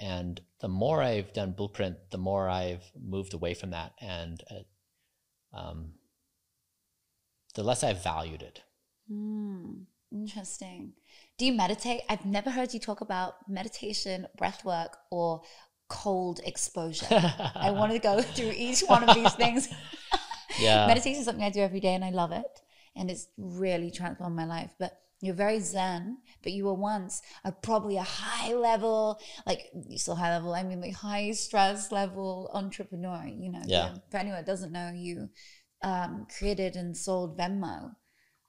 [0.00, 5.58] And the more I've done Blueprint, the more I've moved away from that, and uh,
[5.58, 5.92] um,
[7.54, 8.62] the less I've valued it.
[9.08, 9.82] Hmm.
[10.10, 10.94] Interesting.
[11.40, 12.02] Do you meditate?
[12.10, 15.40] I've never heard you talk about meditation, breath work, or
[15.88, 17.06] cold exposure.
[17.54, 19.66] I wanted to go through each one of these things.
[20.60, 22.60] yeah, Meditation is something I do every day and I love it.
[22.94, 24.74] And it's really transformed my life.
[24.78, 29.96] But you're very zen, but you were once a probably a high level, like you
[29.96, 33.62] still high level, I mean like high stress level entrepreneur, you know.
[33.64, 33.94] Yeah.
[34.10, 35.30] For anyone that doesn't know, you
[35.82, 37.92] um, created and sold Venmo.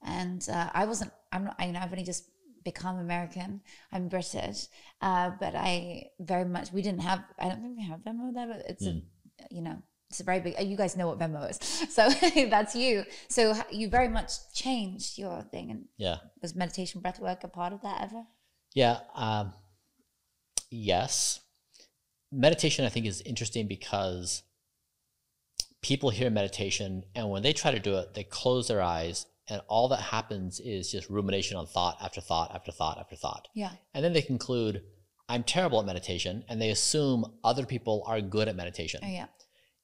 [0.04, 2.31] And uh, I wasn't, I'm not, I, you know, I've only just
[2.64, 3.62] become American.
[3.92, 4.68] I'm British.
[5.02, 8.48] Uh, but I very much, we didn't have, I don't think we have Venmo there,
[8.48, 9.02] but it's a,
[9.50, 11.60] you know, it's a very big, you guys know what Venmo is.
[11.92, 12.10] So
[12.50, 13.06] that's you.
[13.28, 15.72] So you very much changed your thing.
[15.72, 16.18] And yeah.
[16.42, 18.24] was meditation breath work a part of that ever?
[18.74, 19.54] Yeah, um,
[20.70, 21.40] yes.
[22.32, 24.44] Meditation, I think, is interesting because
[25.82, 29.62] people hear meditation and when they try to do it, they close their eyes and
[29.68, 33.50] all that happens is just rumination on thought after thought after thought after thought.
[33.54, 33.72] Yeah.
[33.94, 34.82] And then they conclude,
[35.28, 39.02] I'm terrible at meditation, and they assume other people are good at meditation.
[39.04, 39.26] Oh, yeah.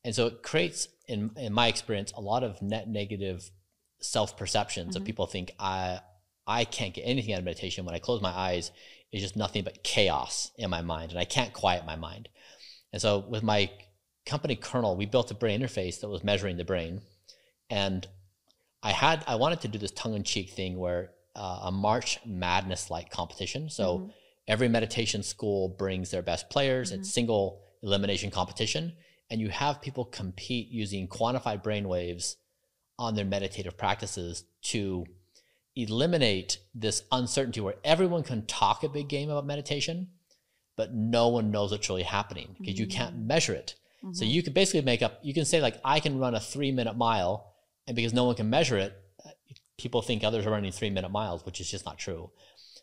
[0.05, 3.51] And so it creates, in, in my experience, a lot of net negative
[3.99, 5.01] self perceptions Mm-hmm.
[5.01, 5.99] of people think I
[6.45, 7.83] I can't get anything out of meditation.
[7.83, 8.71] When I close my eyes,
[9.11, 12.29] it's just nothing but chaos in my mind, and I can't quiet my mind.
[12.93, 13.69] And so with my
[14.25, 17.01] company kernel, we built a brain interface that was measuring the brain,
[17.69, 18.07] and
[18.83, 22.19] I had I wanted to do this tongue in cheek thing where uh, a March
[22.25, 23.69] Madness like competition.
[23.69, 24.13] So Mhm.
[24.47, 26.91] every meditation school brings their best players.
[26.91, 26.95] Mhm.
[26.99, 28.95] It's single elimination competition,
[29.29, 32.37] and you have people compete using quantified brain waves
[32.97, 35.05] on their meditative practices to
[35.75, 40.09] eliminate this uncertainty where everyone can talk a big game about meditation,
[40.75, 43.75] but no one knows what's really happening because you can't measure it.
[44.13, 44.31] So Mhm.
[44.31, 46.95] you can basically make up, you can say, like, I can run a three minute
[46.95, 47.53] mile,
[47.87, 48.93] and because no one can measure it,
[49.77, 52.31] people think others are running three minute miles, which is just not true.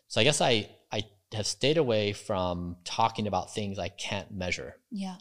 [0.07, 4.77] So I guess I, I have stayed away from talking about things I can't measure
[4.91, 5.15] Yeah.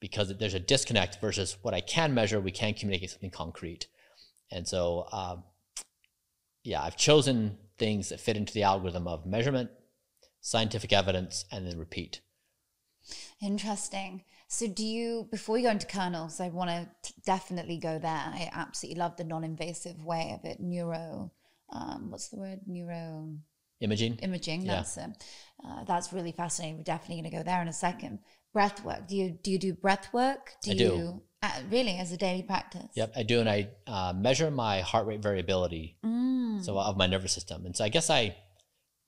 [0.00, 3.86] because there's a disconnect versus what I can measure, we can communicate something concrete.
[4.50, 5.44] And so, um,
[6.64, 9.70] yeah, I've chosen things that fit into the algorithm of measurement,
[10.40, 12.20] scientific evidence, and then repeat.
[13.40, 14.24] Interesting.
[14.52, 18.10] So, do you, before we go into kernels, I want to definitely go there.
[18.10, 20.58] I absolutely love the non invasive way of it.
[20.58, 21.30] Neuro,
[21.72, 22.58] um, what's the word?
[22.66, 23.36] Neuro
[23.80, 24.16] Imaging.
[24.16, 24.62] imaging.
[24.62, 24.74] Yeah.
[24.74, 25.24] That's it.
[25.64, 26.78] Uh, that's really fascinating.
[26.78, 28.18] We're definitely going to go there in a second.
[28.52, 29.06] Breath work.
[29.06, 30.54] Do you do you do breath work?
[30.64, 31.22] Do I you do.
[31.44, 32.90] Uh, really as a daily practice?
[32.94, 36.62] Yep, I do, and I uh, measure my heart rate variability, Mm.
[36.62, 37.64] so of my nervous system.
[37.66, 38.36] And so I guess I,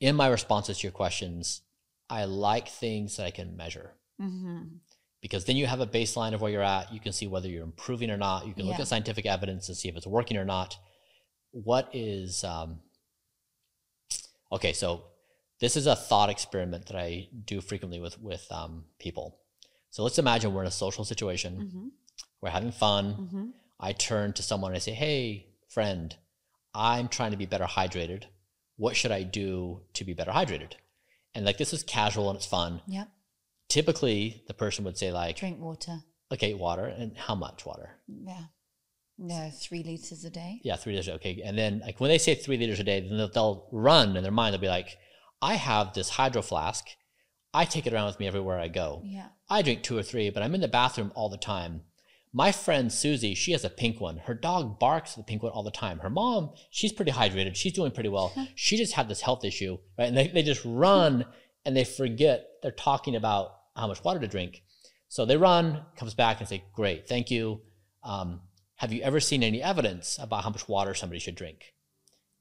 [0.01, 1.63] in my responses to your questions,
[2.09, 4.63] I like things that I can measure hmm
[5.23, 6.93] because then you have a baseline of where you're at.
[6.93, 8.47] You can see whether you're improving or not.
[8.47, 10.77] You can look at scientific evidence and see if it's working or not.
[11.53, 12.81] What is um,
[14.51, 14.73] okay?
[14.73, 15.05] So
[15.61, 19.39] this is a thought experiment that I do frequently with with um, people.
[19.91, 21.53] So let's imagine we're in a social situation.
[21.71, 21.89] hmm
[22.41, 23.13] We're having fun.
[23.13, 23.47] hmm
[23.81, 26.15] I turn to someone and I say, Hey, friend,
[26.75, 28.25] I'm trying to be better hydrated.
[28.77, 30.73] What should I do to be better hydrated?
[31.35, 32.81] And like this is casual and it's fun.
[32.87, 33.09] Yep.
[33.73, 36.01] Typically, the person would say, like, Drink water.
[36.31, 36.85] okay, water.
[36.85, 37.97] And how much water?
[38.07, 38.45] Yeah.
[39.17, 40.61] No, three liters a day.
[40.63, 41.09] Yeah, three liters.
[41.09, 41.41] Okay.
[41.43, 44.23] And then, like, when they say three liters a day, then they'll, they'll run in
[44.23, 44.53] their mind.
[44.53, 44.99] They'll be like,
[45.41, 46.85] I have this hydro flask.
[47.55, 49.01] I take it around with me everywhere I go.
[49.07, 49.29] Yeah.
[49.49, 51.83] I drink two or three, but I'm in the bathroom all the time.
[52.31, 54.19] My friend Susie, she has a pink one.
[54.19, 55.99] Her dog barks at the pink one all the time.
[56.01, 57.57] Her mom, she's pretty hydrated.
[57.57, 58.35] She's doing pretty well.
[58.55, 60.09] She just had this health issue, right?
[60.09, 61.25] And they, they just run
[61.65, 64.63] and they forget they're talking about how much water to drink.
[65.09, 67.61] So they run, comes back and say, Great, thank you.
[68.03, 68.41] Um,
[68.77, 71.75] have you ever seen any evidence about how much water somebody should drink?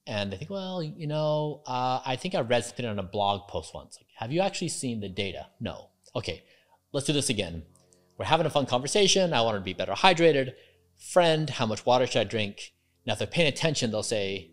[0.07, 3.47] And they think, well, you know, uh, I think I read something on a blog
[3.47, 3.97] post once.
[3.99, 5.47] Like, have you actually seen the data?
[5.59, 5.89] No.
[6.15, 6.43] Okay,
[6.91, 7.63] let's do this again.
[8.17, 9.33] We're having a fun conversation.
[9.33, 10.53] I want to be better hydrated.
[10.97, 12.73] Friend, how much water should I drink?
[13.05, 14.51] Now, if they're paying attention, they'll say,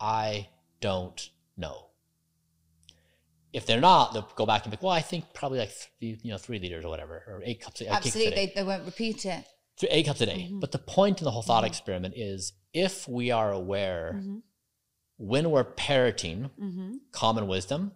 [0.00, 0.48] I
[0.80, 1.86] don't know.
[3.52, 6.18] If they're not, they'll go back and be like, well, I think probably like three,
[6.22, 8.34] you know, three liters or whatever, or eight cups, eight cups a Absolutely.
[8.46, 9.44] They, they won't repeat it.
[9.78, 10.48] th- eight cups a day.
[10.50, 10.60] Mhm.
[10.60, 11.68] But the point in the whole thought Mhm.
[11.68, 14.38] experiment is if we are aware hmm
[15.18, 17.92] when we're parroting hmm common wisdom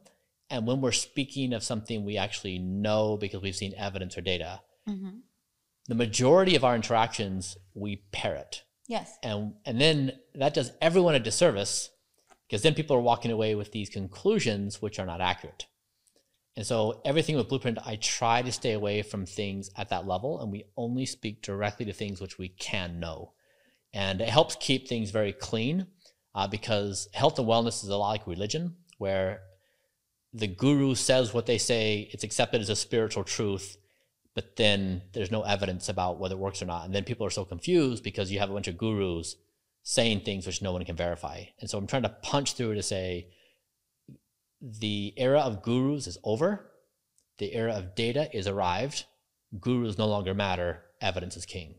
[0.51, 4.61] and when we're speaking of something we actually know because we've seen evidence or data,
[4.87, 5.19] hmm
[5.89, 8.63] the majority of our interactions we parrot.
[8.89, 9.17] Yes.
[9.23, 11.91] And and then that does everyone a disservice
[12.47, 15.67] because then people are walking away with these conclusions which are not accurate.
[16.57, 20.41] And so everything with Blueprint, I try to stay away from things at that level,
[20.41, 23.33] and we only speak directly to things which we can know.
[23.93, 25.87] And it helps keep things very clean
[26.35, 29.41] uh, because health and wellness is a lot like religion, where
[30.33, 33.77] the guru says what they say, it's accepted as a spiritual truth,
[34.35, 36.85] but then there's no evidence about whether it works or not.
[36.85, 39.37] And then people are so confused because you have a bunch of gurus
[39.89, 41.45] saying things which no one can verify.
[41.61, 43.29] And so I'm trying to punch through to say
[44.61, 46.73] the era of gurus is over,
[47.39, 49.05] the era of data is arrived.
[49.61, 51.77] Gurus no longer matter, evidence is king.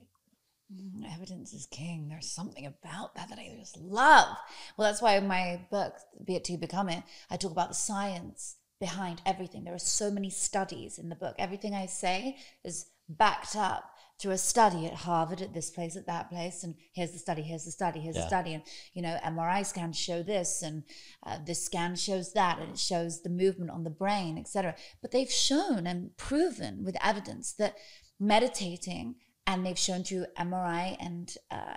[0.73, 2.07] Mm, Evidence is king.
[2.07, 4.37] There's something about that that I just love.
[4.77, 5.93] Well, that's why in my book,
[6.23, 9.65] Be It To Become It, I talk about the science behind everything.
[9.65, 11.35] There are so many studies in the book.
[11.37, 16.07] Everything I say is backed up to a study at Harvard, at this place, at
[16.07, 18.23] that place, and here's the study, here's the study, here's Yeah.
[18.23, 18.63] the study, and
[18.93, 20.83] you know, MRI scans show this, and
[21.23, 24.75] uh, this scan shows that, and it shows the movement on the brain, etc.
[25.01, 27.75] But they've shown and proven with evidence that
[28.19, 29.15] meditating,
[29.45, 31.75] and they've shown through MRI and uh,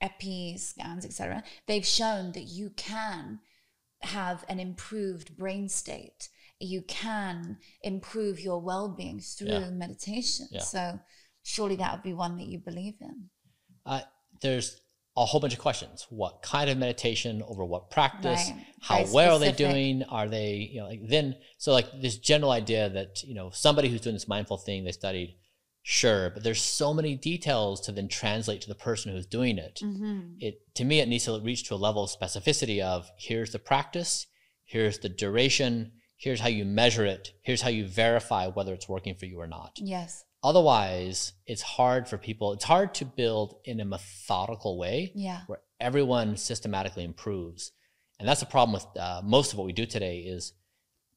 [0.00, 1.42] epi scans, etc.
[1.66, 3.40] They've shown that you can
[4.02, 6.28] have an improved brain state.
[6.60, 9.70] You can improve your well-being through Yeah.
[9.70, 10.46] meditation.
[10.52, 10.60] Yeah.
[10.62, 11.00] So
[11.48, 13.30] surely that would be one that you believe in.
[13.86, 14.02] Uh,
[14.42, 14.80] there's
[15.16, 16.06] a whole bunch of questions.
[16.10, 18.50] What kind of meditation over what practice?
[18.50, 18.66] Right.
[18.82, 19.72] How Very well are they specific.
[19.74, 20.02] doing?
[20.04, 23.88] Are they, you know, like then, so like this general idea that, you know, somebody
[23.88, 25.36] who's doing this mindful thing they studied,
[25.82, 29.80] sure, but there's so many details to then translate to the person who's doing it.
[29.82, 30.34] Mm-hmm.
[30.38, 33.58] It, to me, it needs to reach to a level of specificity of here's the
[33.58, 34.26] practice,
[34.66, 39.14] here's the duration, here's how you measure it, here's how you verify whether it's working
[39.14, 40.24] for you or not Yes.
[40.48, 45.40] Otherwise it's hard for people it's hard to build in a methodical way Yeah.
[45.46, 47.62] where everyone systematically improves
[48.18, 50.42] and that's the problem with uh, most of what we do today is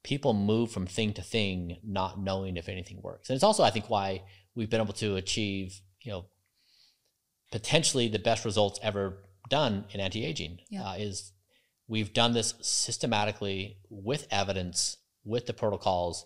[0.03, 3.71] people move from thing to thing not knowing if anything works and it's also i
[3.75, 4.07] think why
[4.55, 5.67] we've been able to achieve
[6.05, 6.25] you know
[7.51, 10.89] potentially the best results ever done in anti-aging Yeah.
[10.89, 11.31] uh, is
[11.87, 16.25] we've done this systematically with evidence with the protocols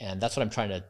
[0.00, 0.84] and that's what i'm trying to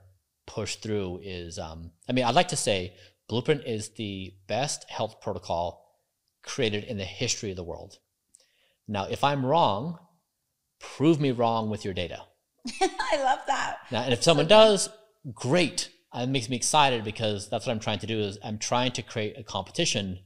[0.47, 2.95] push through is um, i mean i'd like to say
[3.29, 5.85] blueprint is the best health protocol
[6.43, 7.99] created in the history of the world
[8.89, 9.99] now if i'm wrong
[10.81, 12.23] prove me wrong with your data
[12.81, 13.79] I love that.
[13.91, 14.89] now, and if someone does,
[15.35, 15.91] great.
[16.15, 19.03] It makes me excited because that's what I'm trying to do is I'm trying to
[19.03, 20.21] create a competition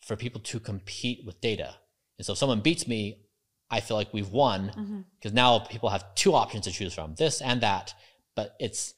[0.00, 1.74] for people to compete with data.
[2.18, 3.20] And so if someone beats me,
[3.70, 7.40] I feel like we've won because now people have two options to choose from, this
[7.40, 7.94] and that.
[8.34, 8.94] But it's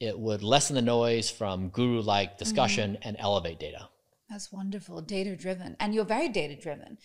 [0.00, 3.08] it would lessen the noise from guru-like discussion mm-hmm.
[3.08, 3.88] and elevate data.
[4.30, 5.00] That's wonderful.
[5.00, 5.76] Data driven.
[5.80, 6.98] And you're very data driven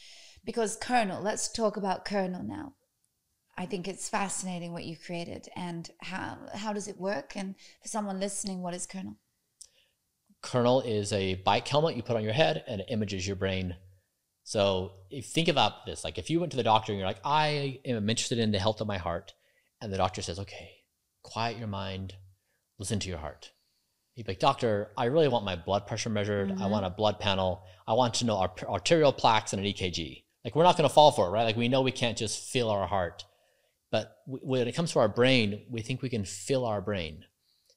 [0.43, 2.73] because Kernel, let's talk about Kernel now.
[3.57, 7.33] I think it's fascinating what you created and how how does it work?
[7.35, 9.17] And for someone listening, what is Kernel?
[10.41, 13.75] Kernel is a bike helmet you put on your head and it images your brain.
[14.43, 17.21] So if think about this, like if you went to the doctor and you're like,
[17.23, 19.33] I am interested in the health of my heart,
[19.79, 20.71] and the doctor says, okay,
[21.21, 22.15] quiet your mind,
[22.79, 23.51] listen to your heart.
[24.15, 26.51] You'd be like, doctor, I really want my blood pressure measured.
[26.61, 26.97] I want a mm-hmm.
[26.97, 27.63] blood panel.
[27.87, 30.23] I want to know our arterial plaques and an EKG.
[30.45, 31.43] Like we're not going to fall for it, right?
[31.43, 33.25] Like we know we can't just feel our heart.
[33.91, 37.25] But when it comes to our brain, we think we can fill our brain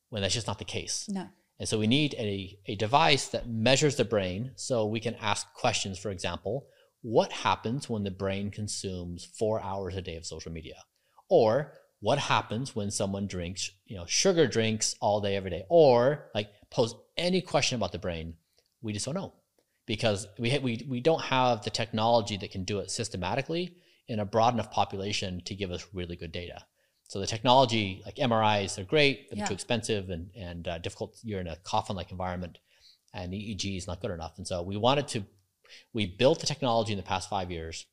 [0.09, 1.07] when that's just not the case.
[1.09, 1.29] No.
[1.59, 5.51] And so we need a, a device that measures the brain so we can ask
[5.55, 6.67] questions, for example,
[7.03, 10.77] what happens when the brain consumes four hours a day of social media?
[11.31, 11.73] Or
[12.07, 15.65] what happens when someone drinks, you know, sugar drinks all day, every day?
[15.69, 18.35] Or like pose any question about the brain,
[18.81, 19.33] we just don't know
[19.87, 23.75] because we, we, we don't have the technology that can do it systematically
[24.07, 26.65] in a broad enough population to give us really good data.
[27.09, 31.19] So the technology, like MRIs, they're great, but they're too expensive and and uh, difficult.
[31.25, 32.59] You're in a coffin-like environment,
[33.15, 34.35] and the EEG is not good enough.
[34.37, 35.25] And so we wanted to,
[35.93, 37.85] we built the technology in the past five years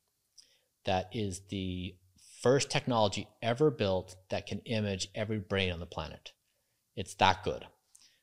[0.85, 1.95] that is the
[2.43, 6.33] first technology ever built that can image every brain on the planet.
[6.95, 7.65] It's that good.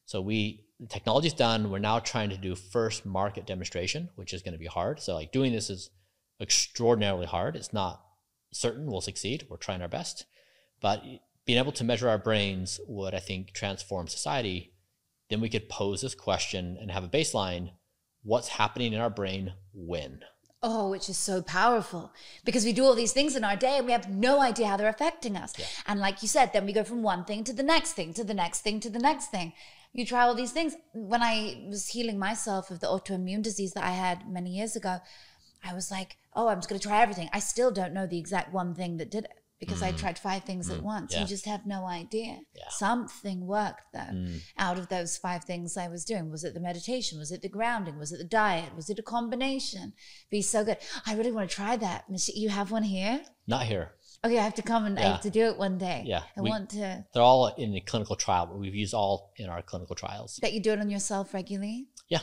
[0.05, 1.71] So we the technology's done.
[1.71, 5.01] We're now trying to do first market demonstration, which is going to be hard.
[5.01, 5.91] So like doing this is
[6.41, 7.57] extraordinarily hard.
[7.57, 8.03] It's not
[8.53, 9.47] certain we'll succeed.
[9.49, 10.27] We're trying our best,
[10.81, 11.03] but
[11.45, 14.73] being able to measure our brains would, I think, transform society.
[15.29, 17.73] Then we could pose this question and have a baseline:
[18.23, 20.21] What's happening in our brain when?
[20.63, 22.13] Oh, which is so powerful
[22.45, 24.77] because we do all these things in our day and we have no idea how
[24.77, 25.55] they're affecting us.
[25.87, 28.25] And like you said, then we go from one thing to the next thing, to
[28.25, 29.55] the next thing, to the next thing.
[29.95, 30.75] You try all these things.
[30.93, 34.99] When I was healing myself of the autoimmune disease that I had many years ago,
[35.65, 37.31] I was like, oh, I'm just going to try everything.
[37.33, 39.99] I still don't know the exact one thing that did it because I mm-hmm.
[39.99, 40.87] tried five things at mm-hmm.
[40.87, 41.13] once.
[41.13, 41.21] Yeah.
[41.21, 42.39] You just have no idea.
[42.57, 42.65] Yeah.
[42.71, 44.41] Something worked though mm.
[44.59, 46.31] out of those five things I was doing.
[46.31, 47.19] Was it the meditation?
[47.19, 47.99] Was it the grounding?
[47.99, 48.75] Was it the diet?
[48.75, 49.93] Was it a combination?
[50.31, 50.79] Be so good.
[51.07, 52.05] I really want to try that.
[52.35, 53.21] You have one here?
[53.47, 53.93] Not here.
[54.25, 56.05] Okay, I have to come and I have to do it one day.
[56.07, 59.33] Yeah, I we- want to They're all in the clinical trial, but we've used all
[59.37, 60.39] in our clinical trials.
[60.43, 61.87] that you do it on yourself regularly.
[62.09, 62.21] Yeah.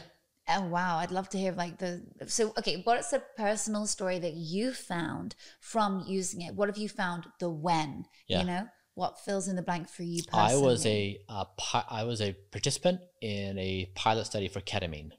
[0.50, 4.34] Oh wow, I'd love to hear like the so okay, what's a personal story that
[4.34, 6.56] you found from using it?
[6.56, 8.06] What have you found the when?
[8.28, 8.40] Yeah.
[8.42, 8.68] You know?
[8.96, 12.34] What fills in the blank for you I was a uh, pi- I was a
[12.52, 15.12] participant in a pilot study for ketamine.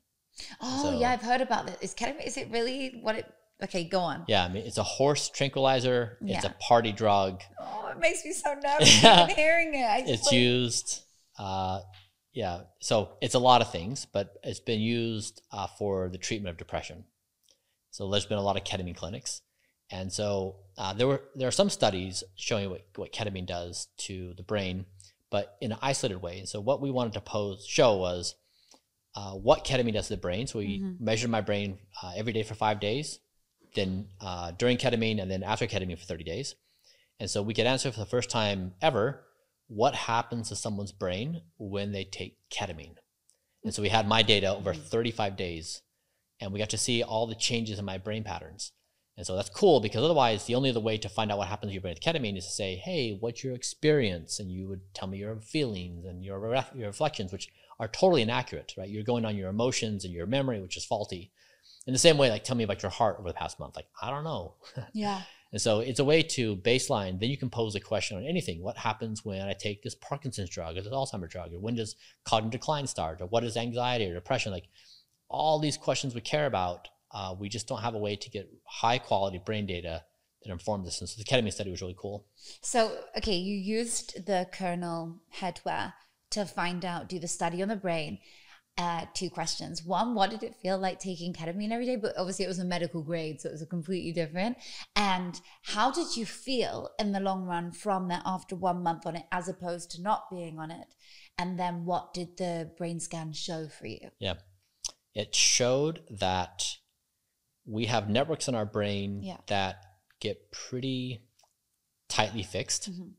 [0.60, 1.76] Oh so- yeah, I've heard about this.
[1.82, 3.26] Is ketamine is it really what it
[3.62, 4.24] okay, go on.
[4.28, 6.16] Yeah, I mean it's a horse tranquilizer.
[6.22, 7.42] It's a party drug.
[7.60, 9.26] Oh, it makes me so nervous Yeah.
[9.28, 9.84] hearing it.
[9.84, 11.02] I It's like- used.
[11.38, 11.80] Uh,
[12.38, 12.60] yeah.
[12.78, 16.56] So it's a lot of things, but it's been used uh, for the treatment of
[16.56, 17.04] depression.
[17.90, 19.42] So there's been a lot of ketamine clinics,
[19.90, 24.34] and so uh, there were there are some studies showing what, what ketamine does to
[24.36, 24.86] the brain,
[25.30, 26.38] but in an isolated way.
[26.38, 28.36] And so what we wanted to pose show was
[29.16, 30.46] uh, what ketamine does to the brain.
[30.46, 31.00] So we Mhm.
[31.00, 33.18] measured my brain uh, every day for five days,
[33.74, 36.54] then uh, during ketamine, and then after ketamine for 30 days.
[37.18, 39.27] And so we could answer for the first time ever
[39.68, 42.96] what happens to someone's brain when they take ketamine.
[43.64, 44.08] And so we had mm.
[44.08, 44.82] my data over mm.
[44.82, 45.82] 35 days,
[46.40, 48.72] and we got to see all the changes in my brain patterns.
[49.16, 51.70] And so that's cool because otherwise, the only other way to find out what happens
[51.70, 54.94] to your brain with ketamine is to say, "Hey, what's your experience?" And you would
[54.94, 57.48] tell me your feelings and your ref- your reflections, which
[57.80, 58.88] are totally inaccurate, right?
[58.88, 61.32] You're going on your emotions and your memory, which is faulty.
[61.84, 63.74] In the same way, like tell me about your heart over the past month.
[63.74, 64.54] Like I don't know.
[64.92, 65.22] Yeah.
[65.50, 67.18] And so it's a way to baseline.
[67.18, 68.62] Then you can pose a question on anything.
[68.62, 71.54] What happens when I take this Parkinson's drug or this Alzheimer's drug?
[71.54, 73.22] Or when does cognitive decline start?
[73.22, 74.52] Or what is anxiety or depression?
[74.52, 74.68] Like
[75.28, 78.50] all these questions we care about, uh, we just don't have a way to get
[78.64, 80.02] high quality brain data
[80.42, 81.00] that inform this.
[81.00, 82.26] And so the ketamine study was really cool.
[82.60, 85.94] So, okay, you used the kernel headwear
[86.30, 88.18] to find out, do the study on the brain.
[88.78, 89.82] Uh, two questions.
[89.82, 91.96] One, what did it feel like taking ketamine every day?
[91.96, 94.56] But obviously, it was a medical grade, so it was a completely different.
[94.94, 99.16] And how did you feel in the long run from that after one month on
[99.16, 100.94] it, as opposed to not being on it?
[101.36, 104.10] And then, what did the brain scan show for you?
[104.20, 104.34] Yeah.
[105.12, 106.64] It showed that
[107.66, 109.38] we have networks in our brain Yeah.
[109.48, 109.82] that
[110.20, 111.26] get pretty
[112.08, 112.90] tightly fixed.
[112.92, 113.14] Mhm.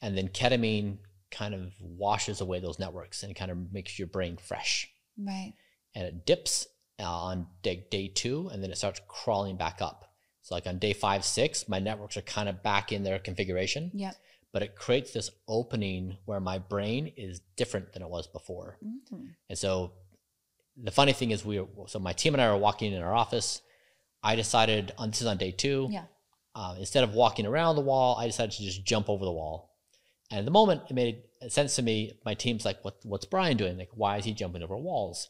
[0.00, 0.98] And then ketamine
[1.32, 4.88] kind of washes away those networks and kind of makes your brain fresh.
[5.18, 5.54] Right.
[5.94, 6.66] And it dips
[7.00, 10.12] uh, on day, day two and then it starts crawling back up.
[10.42, 13.90] So, like on day five, six, my networks are kind of back in their configuration,
[13.94, 14.14] Yep.
[14.52, 18.78] but it creates this opening where my brain is different than it was before.
[18.84, 19.34] Mhm.
[19.48, 19.92] And so
[20.76, 23.14] the funny thing is we were, so my team and I are walking in our
[23.14, 23.60] office.
[24.22, 25.88] I decided on this is on day two.
[25.90, 26.04] Yeah.
[26.54, 29.71] Uh, instead of walking around the wall, I decided to just jump over the wall.
[30.32, 32.12] And at the moment, it made sense to me.
[32.24, 32.96] My team's like, "What?
[33.04, 33.76] What's Brian doing?
[33.78, 35.28] Like, why is he jumping over walls?"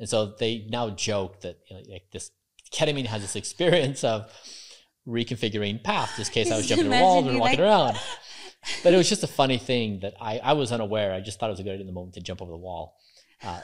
[0.00, 2.30] And so they now joke that you know, like this
[2.72, 4.28] ketamine has this experience of
[5.06, 6.08] reconfiguring path.
[6.08, 6.16] paths.
[6.16, 7.96] This case, I was jumping over walls and walking like- around.
[8.82, 11.14] But it was just a funny thing that I, I was unaware.
[11.14, 12.58] I just thought it was a good idea in the moment to jump over the
[12.58, 12.94] wall.
[13.42, 13.58] Uh,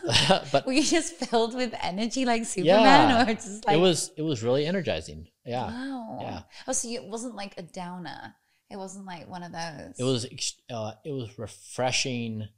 [0.53, 3.23] but Were you just filled with energy like Superman, Yeah.
[3.31, 5.29] or just like it was it was really energizing.
[5.45, 6.19] Yeah, Wow.
[6.23, 6.41] yeah.
[6.67, 8.37] Oh, so it wasn't like a downer.
[8.71, 9.95] It wasn't like one of those.
[9.99, 10.27] it was
[10.71, 12.49] uh, it was refreshing.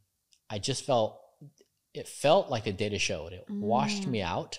[0.51, 1.21] I just felt
[1.95, 3.33] it felt like the data showed.
[3.33, 4.09] It washed Mm.
[4.13, 4.59] me out,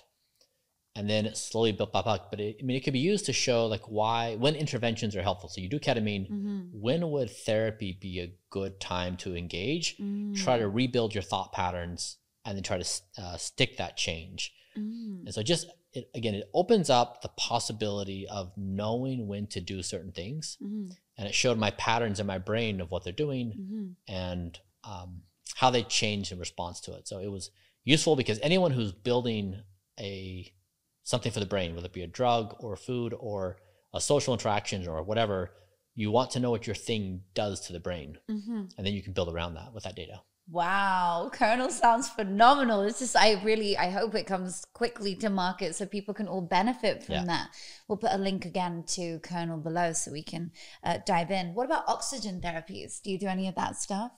[0.95, 2.29] and then it slowly built back up.
[2.29, 5.21] But it, I mean, it could be used to show like why when interventions are
[5.23, 5.49] helpful.
[5.49, 6.29] So you do ketamine.
[6.29, 6.69] Mhm.
[6.73, 9.97] When would therapy be a good time to engage?
[9.97, 10.35] Mm.
[10.35, 12.87] Try to rebuild your thought patterns, and then try to
[13.17, 14.53] uh, stick that change.
[14.77, 15.25] Mm.
[15.25, 19.81] And so just it, again, it opens up the possibility of knowing when to do
[19.81, 20.57] certain things.
[20.61, 20.95] Mhm.
[21.17, 23.95] And it showed my patterns in my brain of what they're doing Mhm.
[24.07, 25.23] and um,
[25.55, 27.07] how they change in response to it.
[27.07, 27.49] So it was
[27.83, 29.63] useful because anyone who's building
[29.99, 30.53] a
[31.03, 33.59] something for the brain, whether it be a drug or food or
[33.93, 35.55] a social interaction or whatever,
[35.95, 38.71] you want to know what your thing does to the brain, Mhm.
[38.77, 40.21] and then you can build around that with that data.
[40.51, 42.81] Wow, Kernel sounds phenomenal.
[42.81, 46.41] It's just, I really, I hope it comes quickly to market so people can all
[46.41, 47.25] benefit from Yeah.
[47.25, 47.49] that.
[47.87, 50.51] We'll put a link again to Kernel below so we can
[50.83, 51.53] uh, dive in.
[51.53, 52.99] What about oxygen therapies?
[53.01, 54.11] Do you do any of that stuff?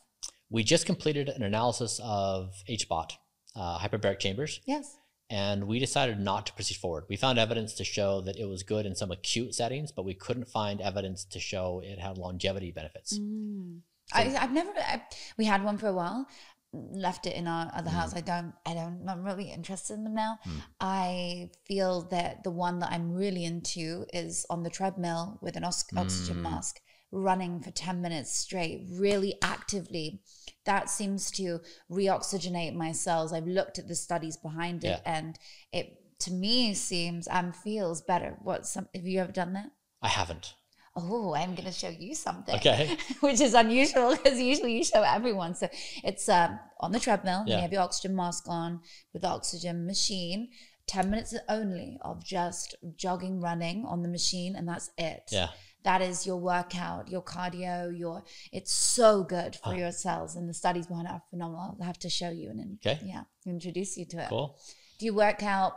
[0.49, 3.11] We just completed an analysis of HBOT,
[3.55, 4.97] uh, hyperbaric chambers, Yes.
[5.29, 7.05] and we decided not to proceed forward.
[7.09, 10.13] We found evidence to show that it was good in some acute settings, but we
[10.13, 13.17] couldn't find evidence to show it had longevity benefits.
[13.19, 13.81] Mm.
[14.13, 14.71] I, I've never.
[14.77, 15.01] I,
[15.37, 16.27] we had one for a while.
[16.73, 18.15] Left it in our other house.
[18.15, 18.53] I don't.
[18.65, 19.03] I don't.
[19.07, 20.39] I'm really interested in them now.
[20.47, 20.61] Mm.
[20.79, 25.65] I feel that the one that I'm really into is on the treadmill with an
[25.65, 26.43] os- oxygen Mm.
[26.43, 26.79] mask,
[27.11, 30.21] running for ten minutes straight, really actively.
[30.63, 31.59] That seems to
[31.91, 33.33] reoxygenate my cells.
[33.33, 35.13] I've looked at the studies behind it, Yeah.
[35.17, 35.37] and
[35.73, 38.37] it to me seems and feels better.
[38.43, 38.65] What?
[38.65, 38.87] Some?
[38.95, 39.71] Have you ever done that?
[40.01, 40.53] I haven't.
[40.95, 42.55] Oh, I'm going to show you something.
[42.55, 42.97] Okay.
[43.21, 45.55] Which is unusual because usually you show everyone.
[45.55, 45.69] So
[46.03, 47.43] it's um, on the treadmill.
[47.47, 47.55] Yeah.
[47.57, 48.81] You have your oxygen mask on
[49.13, 50.49] with the oxygen machine.
[50.87, 55.21] 10 minutes only of just jogging, running on the machine, and that's it.
[55.31, 55.49] Yeah.
[55.83, 59.75] That is your workout, your cardio, your it's so good for Huh.
[59.77, 60.35] your cells.
[60.35, 61.77] And the studies behind it are phenomenal.
[61.79, 62.99] I'll have to show you and then Okay.
[63.05, 64.29] yeah, introduce you to it.
[64.29, 64.59] Cool.
[64.99, 65.73] Do you work out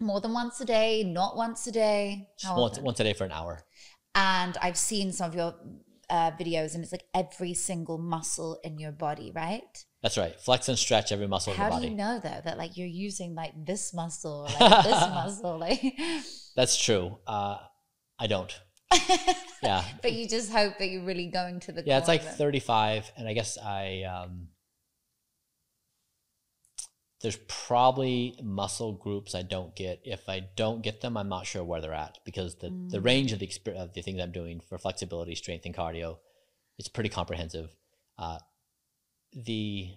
[0.00, 2.28] more than once a day, not once a day?
[2.38, 3.62] Just once, once a day for an hour.
[4.16, 5.54] And I've seen some of your
[6.08, 9.84] uh, videos, and it's like every single muscle in your body, right?
[10.02, 10.40] That's right.
[10.40, 11.90] Flex and stretch every muscle How in your do body.
[11.90, 15.82] you know though that like you're using like this muscle, or, like this muscle, like?
[16.56, 17.18] That's true.
[17.26, 17.58] Uh,
[18.18, 18.58] I don't.
[19.62, 19.82] Yeah.
[20.00, 21.82] but you just hope that you're really going to the.
[21.84, 24.48] Yeah, it's like 35, and I guess I um,
[27.26, 30.00] there's probably muscle groups I don't get.
[30.04, 33.04] If I don't get them, I'm not sure where they're at because the the Mm.
[33.04, 36.18] range of the exper- of the things I'm doing for flexibility, strength, and cardio,
[36.78, 37.68] it's pretty comprehensive.
[38.16, 38.38] Uh,
[39.32, 39.94] the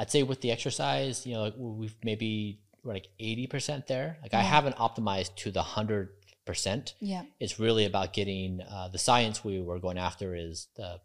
[0.00, 4.18] I'd say with the exercise, you know, like we've maybe we're like 80% there.
[4.22, 6.94] Like I haven't optimized to the 100%.
[7.00, 7.22] Yeah.
[7.40, 11.00] It's really about getting uh, the science we were going after is the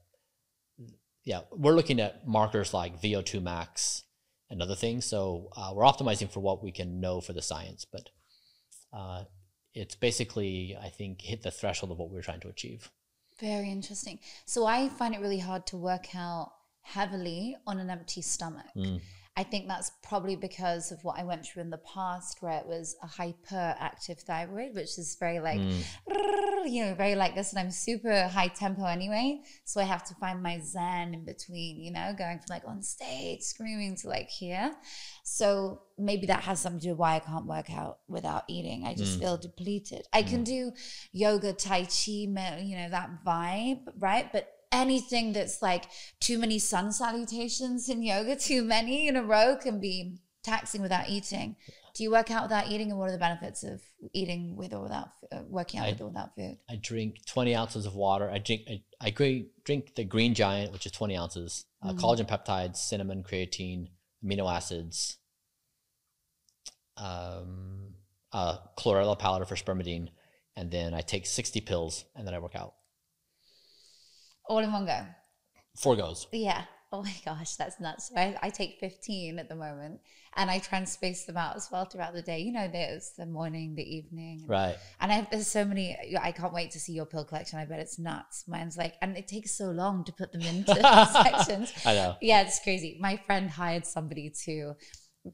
[1.23, 4.03] yeah we're looking at markers like VO2 max
[4.49, 5.05] and other things.
[5.05, 8.09] So uh, we're optimizing for what we can know for the science, but
[8.93, 9.23] uh,
[9.73, 12.89] it's basically I think hit the threshold of what we're trying to achieve.
[13.39, 14.19] Very interesting.
[14.45, 18.65] So I find it really hard to work out heavily on an empty stomach.
[18.75, 19.01] Mm.
[19.39, 22.67] I think that's probably because of what I went through in the past, where it
[22.67, 25.83] was a hyperactive thyroid, which is very like, Mm.
[26.73, 27.51] you know, very like this.
[27.53, 29.41] And I'm super high tempo anyway.
[29.63, 32.83] So I have to find my zen in between, you know, going from like on
[32.83, 34.75] stage screaming to like here.
[35.23, 38.85] So maybe that has something to do with why I can't work out without eating.
[38.85, 39.21] I just Mm.
[39.21, 40.05] feel depleted.
[40.11, 40.73] I can do
[41.13, 44.29] yoga, Tai Chi, you know, that vibe, right?
[44.33, 45.85] But anything that's like
[46.19, 51.09] too many sun salutations in yoga, too many in a row can be taxing without
[51.09, 51.55] eating.
[51.95, 53.81] Do you work out without eating, and what are the benefits of
[54.13, 56.57] eating with or without uh, working out I- with or without food?
[56.69, 58.29] I drink 20 ounces of water.
[58.29, 59.09] I drink I, I
[59.65, 61.65] drink the Green Giant, which is 20 ounces.
[61.83, 61.99] Uh, Mhm.
[61.99, 63.87] Collagen peptides, cinnamon, creatine,
[64.23, 65.17] amino acids,
[66.97, 67.95] um,
[68.31, 70.09] uh, chlorella powder for spermidine,
[70.55, 72.75] and then I take 60 pills, and then I work out.
[74.49, 75.05] All in one go.
[75.77, 76.27] Four goes.
[76.33, 76.63] Yeah.
[76.91, 78.09] Oh my gosh, that's nuts.
[78.09, 79.99] So I, I take 15 at the moment
[80.35, 82.39] and I try and space them out as well throughout the day.
[82.39, 84.43] You know, there's the morning, the evening.
[84.47, 84.75] Right.
[84.99, 87.59] And I have, there's so many, I can't wait to see your pill collection.
[87.59, 88.45] I bet it's nuts.
[88.47, 90.73] Mine's like, and it takes so long to put them into
[91.13, 91.71] sections.
[91.85, 92.15] I know.
[92.19, 92.97] Yeah, it's crazy.
[92.99, 94.73] My friend hired somebody to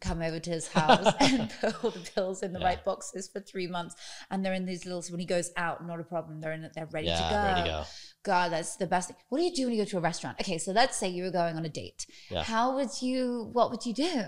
[0.02, 2.66] come over to his house and put all the pills in the Yeah.
[2.66, 3.96] right boxes for three months.
[4.32, 6.42] And they're in these little, so when he goes out, not a problem.
[6.42, 7.42] They're in they're ready yeah, to go.
[7.44, 7.84] ready to go.
[8.24, 9.18] God, that's the best thing.
[9.30, 10.40] What do you do when you go to a restaurant?
[10.42, 12.08] Okay, so let's say you were going on a date.
[12.30, 12.44] Yeah.
[12.44, 14.24] How would you, what would you do?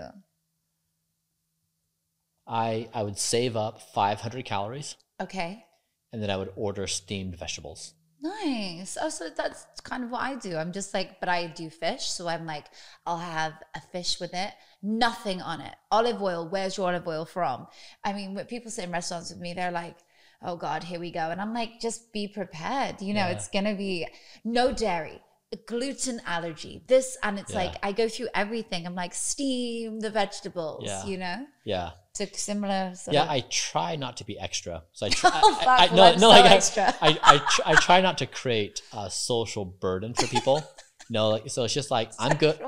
[2.46, 5.64] I I would save up 500 calories, Okay.
[6.12, 7.94] and then I would order steamed vegetables.
[8.20, 8.98] Nice.
[9.00, 10.56] Oh, so that's kind of what I do.
[10.56, 12.04] I'm just like, but I do fish.
[12.06, 12.66] So I'm like,
[13.06, 14.50] I'll have a fish with it,
[14.82, 15.74] nothing on it.
[15.92, 17.68] Olive oil, where's your olive oil from?
[18.04, 19.96] I mean, when people sit in restaurants with me, they're like,
[20.42, 21.30] oh God, here we go.
[21.30, 23.00] And I'm like, just be prepared.
[23.00, 23.32] You know, Yeah.
[23.34, 24.06] it's going to be
[24.44, 25.20] no dairy,
[25.56, 27.16] gluten allergy, this.
[27.22, 27.58] And it's Yeah.
[27.58, 28.86] like, I go through everything.
[28.86, 31.06] I'm like, steam the vegetables, Yeah.
[31.06, 31.46] you know?
[31.64, 31.90] Yeah.
[32.14, 33.30] To similar sort Yeah, of.
[33.30, 34.84] I try not to be extra.
[34.92, 35.30] So I try.
[35.34, 36.94] Oh, I, I, no, I'm no, so like I, extra.
[37.00, 40.62] I, I, tr- I try not to create a social burden for people.
[41.10, 42.58] no, like, so it's just like I'm good.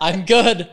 [0.00, 0.70] I'm good.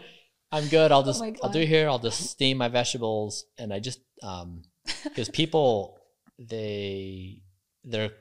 [0.52, 0.92] I'm good.
[0.92, 1.90] I'll just Oh I'll do here.
[1.90, 4.62] I'll just steam my vegetables, and I just um
[5.04, 6.00] because people
[6.38, 7.42] they
[7.84, 8.12] they're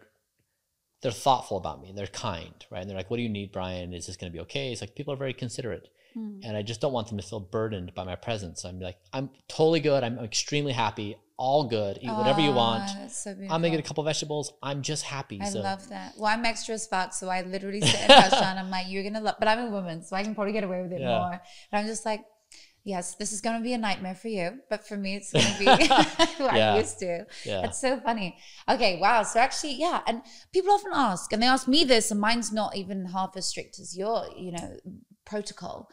[1.00, 1.92] they're thoughtful about me.
[1.94, 2.80] They're kind, right?
[2.80, 3.92] And they're like, "What do you need, Brian?
[3.94, 6.40] Is this going to be okay?" It's like people are very considerate, Hmm.
[6.42, 8.64] and I just don't want them to feel burdened by my presence.
[8.64, 10.02] I'm like, I'm totally good.
[10.02, 11.16] I'm extremely happy.
[11.36, 11.98] All good.
[12.02, 12.82] Eat whatever you want.
[12.88, 14.52] Ah, so I'm gonna get a couple vegetables.
[14.60, 15.38] I'm just happy.
[15.40, 16.14] I so love that.
[16.18, 18.58] Well, I'm extra as fuck, so I literally sit in a restaurant.
[18.58, 20.82] I'm like, you're gonna love, but I'm a woman, so I can probably get away
[20.82, 21.16] with it Yeah.
[21.18, 21.32] more.
[21.70, 22.24] And I'm just like,
[22.88, 25.66] yes, this is gonna be a nightmare for you, but for me, it's gonna be
[26.44, 26.72] what Yeah.
[26.72, 27.26] I'm used to.
[27.44, 27.60] yeah.
[27.62, 28.38] That's so funny.
[28.68, 29.22] Okay, wow.
[29.22, 30.22] So actually, yeah, and
[30.52, 33.78] people often ask, and they ask me this, and mine's not even half as strict
[33.78, 34.68] as your, you know,
[35.24, 35.90] protocol.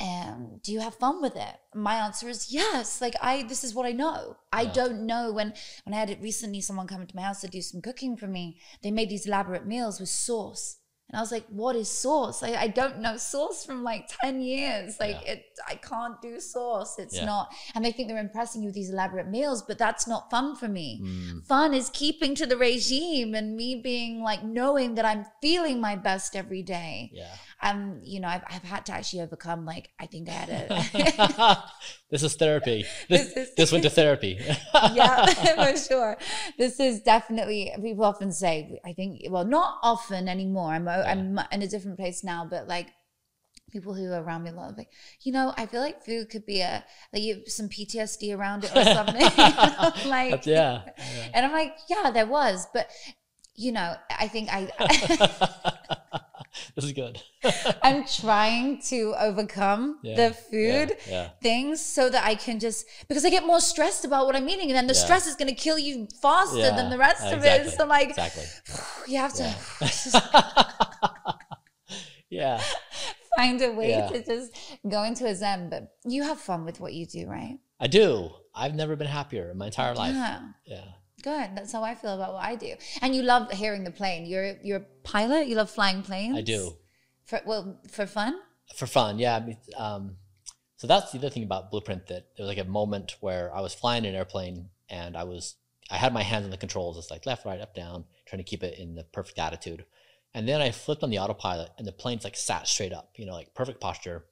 [0.00, 1.54] Um, do you have fun with it?
[1.74, 3.02] My answer is yes.
[3.02, 4.38] Like I, this is what I know.
[4.50, 4.72] I Yeah.
[4.72, 5.52] don't know when
[5.84, 6.62] when I had it recently.
[6.62, 8.44] Someone come into my house to do some cooking for me.
[8.82, 10.78] They made these elaborate meals with sauce,
[11.10, 12.42] and I was like, "What is sauce?
[12.42, 14.98] I, I don't know sauce from like ten years.
[15.00, 15.32] Like Yeah.
[15.32, 16.98] it, I can't do sauce.
[16.98, 17.24] It's Yeah.
[17.26, 20.54] not." And they think they're impressing you with these elaborate meals, but that's not fun
[20.56, 25.04] for me Mm, fun is keeping to the regime and me being like knowing that
[25.04, 27.10] I'm feeling my best every day.
[27.12, 27.26] yeah.
[27.62, 31.64] Um, you know, I've, I've had to actually overcome like I think I had a
[32.10, 32.86] this is therapy.
[33.08, 34.40] This, This this, went to therapy.
[34.94, 36.16] yeah, for sure.
[36.56, 40.70] This is definitely people often say I think well not often anymore.
[40.72, 42.88] I'm I'm in a different place now, but like
[43.70, 44.90] people who are around me a lot of like
[45.22, 48.64] you know I feel like food could be a like you have some PTSD around
[48.64, 49.20] it or something.
[50.10, 50.82] like yeah.
[50.86, 51.28] yeah.
[51.34, 52.90] And I'm like, yeah, there was, but
[53.54, 55.96] you know, I think I,
[56.74, 57.22] this is good.
[57.82, 61.12] I'm trying to overcome Yeah, the food Yeah.
[61.12, 61.28] yeah.
[61.42, 64.68] things so that I can just because I get more stressed about what I'm eating,
[64.70, 67.70] and then the stress is going to kill you faster than the rest of it.
[67.70, 68.44] So like, Exactly.
[69.12, 71.32] you have to Yeah.
[72.30, 72.62] yeah.
[73.36, 74.52] find a way to just
[74.88, 75.70] go into a zen.
[75.70, 77.58] But you have fun with what you do, right?
[77.78, 78.30] I do.
[78.54, 80.14] I've never been happier in my entire life.
[80.64, 80.82] Yeah.
[81.22, 81.50] Good.
[81.54, 82.74] That's how I feel about what I do.
[83.02, 84.26] And you love hearing the plane.
[84.26, 85.48] You're you're a pilot.
[85.48, 86.36] You love flying planes.
[86.36, 86.76] I do.
[87.24, 88.38] For well, for fun.
[88.74, 89.18] For fun.
[89.18, 89.36] Yeah.
[89.36, 90.16] I mean, um,
[90.80, 93.60] so that's the other thing about Blueprint that there was like a moment where I
[93.60, 95.56] was flying an airplane and I was,
[95.90, 96.96] I had my hands on the controls.
[96.96, 99.84] It's like left, right, up, down, trying to keep it in the perfect attitude.
[100.32, 103.26] And then I flipped on the autopilot and the plane's like sat straight up, you
[103.26, 104.24] know, like perfect posture.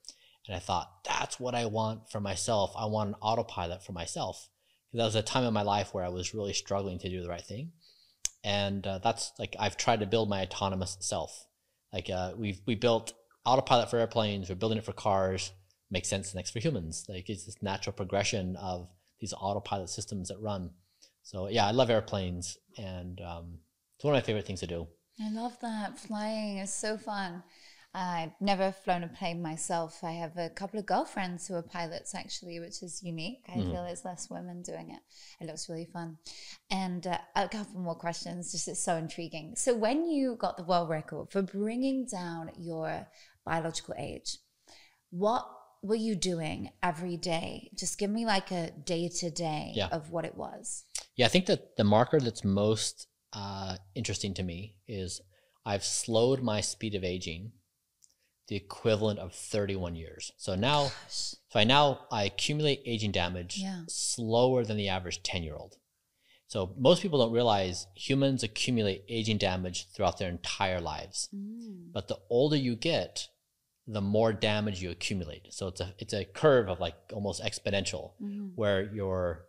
[0.47, 2.73] And I thought, that's what I want for myself.
[2.75, 4.49] I want an autopilot for myself.
[4.93, 7.29] That was a time in my life where I was really struggling to do the
[7.29, 7.71] right thing.
[8.43, 11.45] And uh, that's like, I've tried to build my autonomous self.
[11.93, 13.13] Like, uh, we've, we built
[13.45, 15.51] autopilot for airplanes, we're building it for cars.
[15.91, 17.05] Makes sense next for humans.
[17.09, 20.69] Like, it's this natural progression of these autopilot systems that run.
[21.23, 22.57] So, yeah, I love airplanes.
[22.77, 23.59] And um,
[23.95, 24.87] it's one of my favorite things to do.
[25.19, 25.97] I love that.
[25.97, 27.43] Flying is so fun.
[27.93, 30.03] I've never flown a plane myself.
[30.03, 33.43] I have a couple of girlfriends who are pilots, actually, which is unique.
[33.47, 33.71] I Mhm.
[33.71, 35.01] feel there's less women doing it.
[35.41, 36.19] It looks really fun.
[36.69, 39.55] And uh, a couple more questions, just it's so intriguing.
[39.55, 43.07] So, when you got the world record for bringing down your
[43.43, 44.37] biological age,
[45.09, 45.49] what
[45.81, 47.71] were you doing every day?
[47.73, 50.83] Just give me like a day to day of what it was.
[51.15, 55.21] Yeah, I think that the marker that's most uh, interesting to me is
[55.65, 57.51] I've slowed my speed of aging
[58.49, 60.31] the equivalent of 31 years.
[60.37, 60.93] So now, Gosh.
[61.49, 63.83] so I now I accumulate aging damage Yeah.
[63.87, 65.77] slower than the average 10 year old.
[66.47, 71.29] So most people don't realize humans accumulate aging damage throughout their entire lives.
[71.33, 71.91] Mm.
[71.93, 73.27] But the older you get,
[73.85, 75.53] the more damage you accumulate.
[75.53, 78.53] So it's a it's a curve of like almost exponential Mhm.
[78.55, 79.45] where you're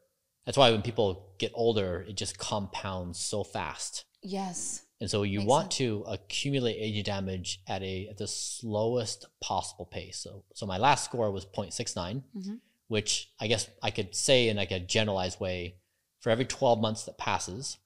[0.47, 4.83] that's why when people get older it just compounds so fast Yes.
[5.01, 5.77] And so you Makes want sense.
[5.79, 11.05] to accumulate aging damage at a at the slowest possible pace so so my last
[11.05, 12.61] score was 0.69 Mhm.
[12.89, 15.77] which i guess i could say in like a generalized way
[16.21, 17.79] for every 12 months that passes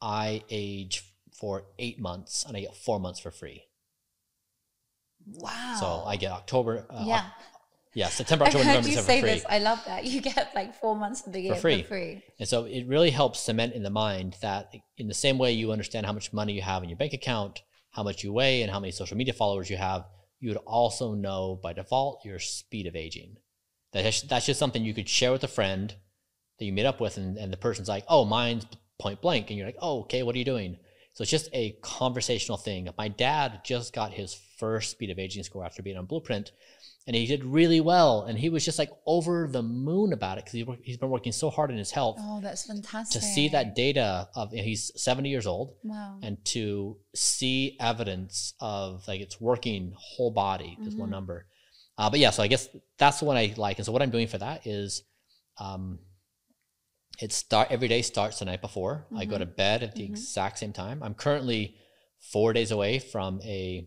[0.00, 1.02] i age
[1.32, 3.64] for eight months and i get four months for free
[5.34, 5.76] Wow.
[5.78, 7.26] so i get october uh, yeah.
[7.94, 9.44] Yeah september october november you December say for free this.
[9.48, 10.04] I love that.
[10.04, 11.82] You get like four months of the year for free.
[11.82, 12.22] free.
[12.38, 15.72] And so it really helps cement in the mind that in the same way you
[15.72, 18.70] understand how much money you have in your bank account, how much you weigh, and
[18.70, 20.04] how many social media followers you have,
[20.40, 23.36] you would also know by default your speed of aging.
[23.92, 25.94] That's, that's just something you could share with a friend
[26.58, 28.66] that you meet up with, and, and the person's like, oh, mine's
[28.98, 29.50] point blank.
[29.50, 30.78] And you're like, oh, okay, what are you doing?
[31.12, 32.88] So it's just a conversational thing.
[32.96, 36.52] My dad just got his first speed of aging score after being on Blueprint,
[37.06, 38.22] and he did really well.
[38.22, 41.32] And he was just like over the moon about it because he, he's been working
[41.32, 43.20] so hard in his health Oh, that's fantastic.
[43.20, 46.18] to see that data of he's 70 years old Wow.
[46.22, 51.12] and to see evidence of like it's working whole body is one Mhm.
[51.12, 51.46] number
[51.98, 54.10] uh, but yeah so i guess that's the one i like and so what i'm
[54.10, 55.02] doing for that is
[55.58, 55.98] um
[57.20, 60.10] it start every day starts the night before i go to bed at the Mhm.
[60.10, 61.76] exact same time i'm currently
[62.32, 63.86] four days away from a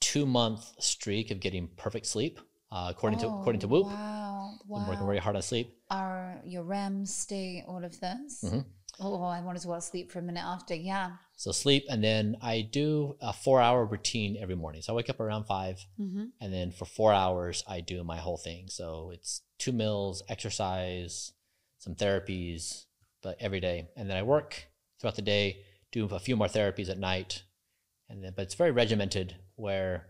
[0.00, 2.40] two month streak of getting perfect sleep
[2.72, 4.50] uh, according to according to Oh, Whoop Wow.
[4.66, 4.80] Wow.
[4.80, 8.44] i'm working very hard on sleep Are your REM stay all of this?
[8.44, 8.64] Mhm.
[9.02, 10.74] Oh, I wanted to well sleep for a minute after.
[10.74, 11.12] Yeah.
[11.36, 14.82] So sleep, and then I do a four-hour routine every morning.
[14.82, 16.24] So I wake up around five, Mm-hmm.
[16.40, 18.68] and then for four hours I do my whole thing.
[18.68, 21.32] So it's two meals, exercise,
[21.78, 22.84] some therapies,
[23.22, 24.66] but every day, and then I work
[24.98, 27.44] throughout the day, do a few more therapies at night,
[28.08, 30.06] and then but it's very regimented where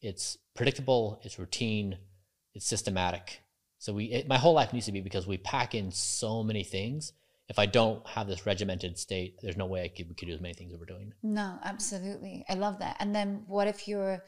[0.00, 1.98] it's predictable, it's routine,
[2.54, 3.40] it's systematic.
[3.78, 6.64] So we it, my whole life needs to be because we pack in so many
[6.64, 7.12] things.
[7.48, 10.34] If I don't have this regimented state, there's no way I could, we could do
[10.34, 11.12] as many things that we're doing.
[11.22, 12.42] No, absolutely.
[12.48, 12.96] I love that.
[13.00, 14.24] And then what if you're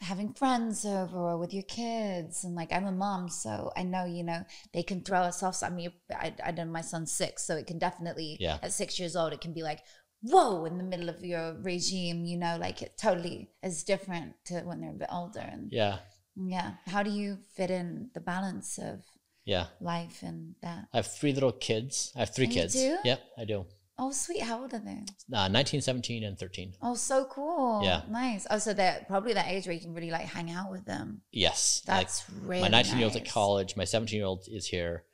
[0.00, 2.44] having friends over or with your kids?
[2.44, 5.64] And like, I'm a mom, so I know, you know, they can throw us off.
[5.64, 8.58] I mean, I, I know my son's six, so it can definitely, Yeah.
[8.62, 9.80] at six years old, it can be like,
[10.22, 14.60] whoa, in the middle of your regime, you know, like it totally is different to
[14.60, 15.40] when they're a bit older.
[15.40, 15.98] And Yeah,
[16.36, 19.02] yeah, how do you fit in the balance of
[19.44, 19.66] yeah.
[19.80, 20.88] life and that?
[20.92, 22.12] I have three little kids.
[22.16, 22.74] I have three you kids.
[22.74, 22.98] do?
[23.04, 23.66] Yep, I do.
[24.02, 24.40] Oh, sweet.
[24.40, 25.04] How old are they?
[25.30, 26.72] Uh, 19, 17, and 13.
[26.80, 27.82] Oh, so cool.
[27.84, 28.00] Yeah.
[28.08, 28.46] Nice.
[28.50, 31.20] Oh, so they're probably that age where you can really like hang out with them.
[31.32, 31.82] Yes.
[31.86, 33.76] like, That's really my 19 year old's at college.
[33.76, 35.04] My 17 year old is here.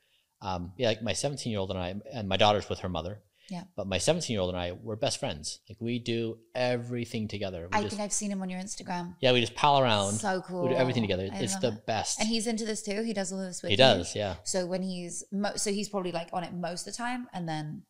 [0.41, 3.19] Um, yeah, like my 17 year old and I, and my daughter's with her mother.
[3.49, 3.63] Yeah.
[3.75, 5.59] But my 17 year old and I, we're best friends.
[5.69, 7.69] Like we do everything together.
[7.71, 9.15] We I just, think I've seen him on your Instagram.
[9.21, 10.13] yeah, we just pal around.
[10.15, 10.63] So cool.
[10.63, 11.29] We do everything together.
[11.31, 11.85] I it's the it.
[11.85, 12.19] best.
[12.19, 13.03] And he's into this too.
[13.03, 13.77] He does all of this with he you?
[13.77, 14.35] does, yeah.
[14.43, 17.47] So when he's mo- so he's probably like on it most of the time, and
[17.47, 17.83] then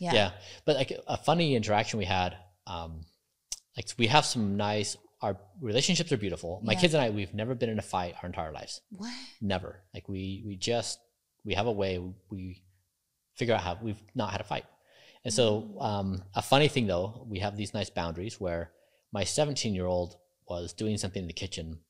[0.00, 0.30] yeah, yeah
[0.64, 2.36] but like a funny interaction we had
[2.68, 3.00] um
[3.76, 6.78] like we have some nice our relationships are beautiful my Yeah.
[6.78, 9.12] kids and i we've never been in a fight our entire lives What?
[9.40, 11.00] never like we we just
[11.44, 11.98] we have a way
[12.30, 12.62] we
[13.34, 14.66] figure out how we've not had a fight
[15.28, 15.46] and so
[15.90, 18.62] um a funny thing though we have these nice boundaries where
[19.12, 20.16] my 17 year old
[20.48, 21.80] was doing something in the kitchen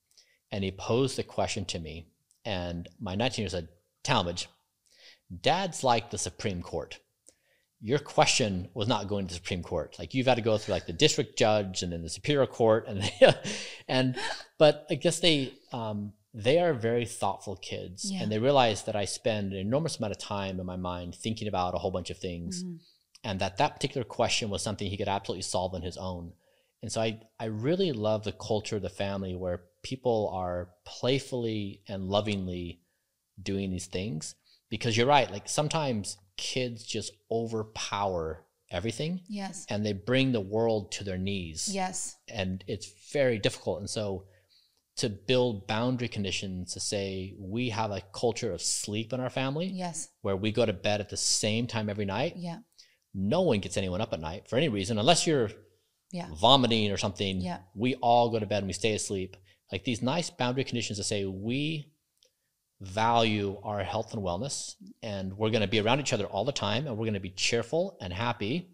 [0.51, 2.09] and he posed the question to me
[2.45, 3.69] and my 19 year old said
[4.03, 4.47] Talmage
[5.51, 6.99] dad's like the supreme court
[7.81, 9.95] your question was not going to the Supreme Court.
[10.01, 12.89] Like you've had to go through like the district judge and then the Superior Court
[12.89, 12.99] and
[13.89, 14.17] and
[14.59, 18.21] but I guess they um, they are very thoughtful kids Yeah.
[18.23, 21.47] and they realize that I spend an enormous amount of time in my mind thinking
[21.47, 22.79] about a whole bunch of things Mhm.
[23.25, 26.33] And that that particular question was something he could absolutely solve on his own.
[26.83, 31.83] And so I I really love the culture of the family where people are playfully
[31.89, 32.81] and lovingly
[33.43, 34.35] doing these things
[34.69, 39.65] because you're right like sometimes kids just overpower everything Yes.
[39.71, 42.17] and they bring the world to their knees Yes.
[42.29, 44.25] and it's very difficult and so
[44.97, 49.67] to build boundary conditions to say we have a culture of sleep in our family
[49.69, 50.09] Yes.
[50.23, 52.59] where we go to bed at the same time every night Yeah.
[53.21, 55.51] No one gets anyone up at night for any reason unless you're
[56.13, 56.29] Yeah.
[56.35, 57.59] vomiting or something Yeah.
[57.75, 59.37] we all go to bed and we stay asleep
[59.73, 61.91] like these nice boundary conditions to say we
[62.81, 66.53] value our health and wellness and we're going to be around each other all the
[66.53, 68.69] time and we're going to be cheerful and happy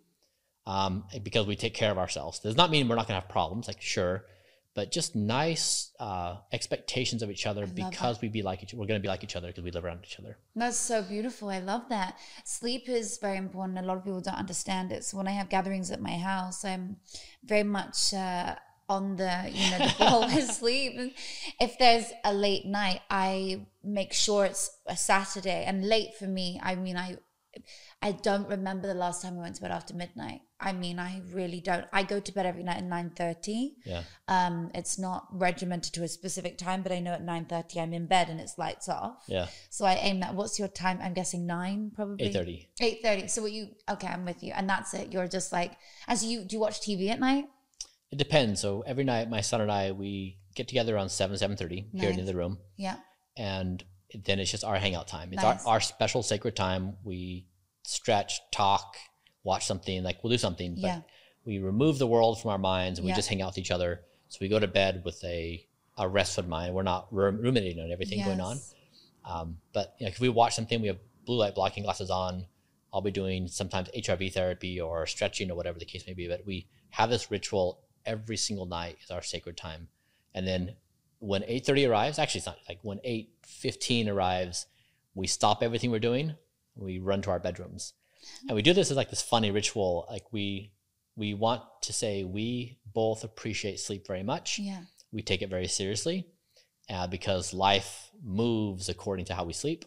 [0.66, 3.30] um, because we take care of ourselves does not mean we're not going to have
[3.30, 4.26] problems like sure
[4.74, 9.00] but just nice uh, expectations of each other because we be like each we're going
[9.00, 11.48] to be like each other because we live around each other That's so beautiful.
[11.48, 12.18] I love that.
[12.44, 13.78] Sleep is very important.
[13.78, 15.04] A lot of people don't understand it.
[15.04, 16.96] So when I have gatherings at my house, I'm
[17.44, 18.56] very much uh,
[18.88, 21.14] on the you know the ball with sleep.
[21.60, 25.64] If there's a late night, I make sure it's a Saturday.
[25.66, 27.16] And late for me, I mean I.
[28.08, 30.42] I don't remember the last time I went to bed after midnight.
[30.60, 31.86] I mean, I really don't.
[31.92, 33.76] I go to bed every night at nine thirty.
[33.84, 37.80] yeah Um, it's not regimented to a specific time, but I know at nine thirty
[37.80, 39.24] I'm in bed and it's lights off.
[39.26, 40.34] yeah So I aim that.
[40.34, 40.98] What's your time?
[41.02, 42.28] I'm guessing nine, probably.
[42.28, 43.26] 8.30 Eight thirty.
[43.28, 43.68] So what you?
[43.94, 45.12] Okay, I'm with you, and that's it.
[45.12, 45.72] You're just like
[46.06, 46.56] as you do.
[46.56, 47.46] You watch TV at night?
[48.12, 48.60] It depends.
[48.60, 52.10] So every night, my son and I we get together around seven seven thirty here
[52.10, 52.26] in Nice.
[52.26, 52.96] the room, Yeah.
[53.36, 53.82] and
[54.26, 55.32] then it's just our hangout time.
[55.32, 55.64] It's Nice.
[55.66, 56.96] our, our special sacred time.
[57.02, 57.46] We
[57.84, 58.96] stretch, talk,
[59.44, 60.02] watch something.
[60.02, 61.00] Like we'll do something, but Yeah.
[61.44, 63.16] we remove the world from our minds and we Yeah.
[63.16, 64.04] just hang out with each other.
[64.28, 65.66] So we go to bed with a
[65.96, 66.74] a restful mind.
[66.74, 68.60] We're not ruminating on everything going on.
[69.24, 72.46] Um, but you know, if we watch something, we have blue light blocking glasses on.
[72.92, 76.26] I'll be doing sometimes HRV therapy or stretching or whatever the case may be.
[76.26, 79.88] But we have this ritual every single night is our sacred time.
[80.34, 80.76] And then
[81.20, 84.66] when 8:30 arrives, actually it's not like when 8:15 arrives,
[85.14, 86.34] we stop everything we're doing.
[86.76, 87.92] We run to our bedrooms,
[88.48, 90.06] and we do this as like this funny ritual.
[90.10, 90.72] Like we
[91.16, 94.80] we want to say we both appreciate sleep very much Yeah.
[95.12, 96.26] we take it very seriously
[96.90, 99.84] uh, because life moves according to how we sleep.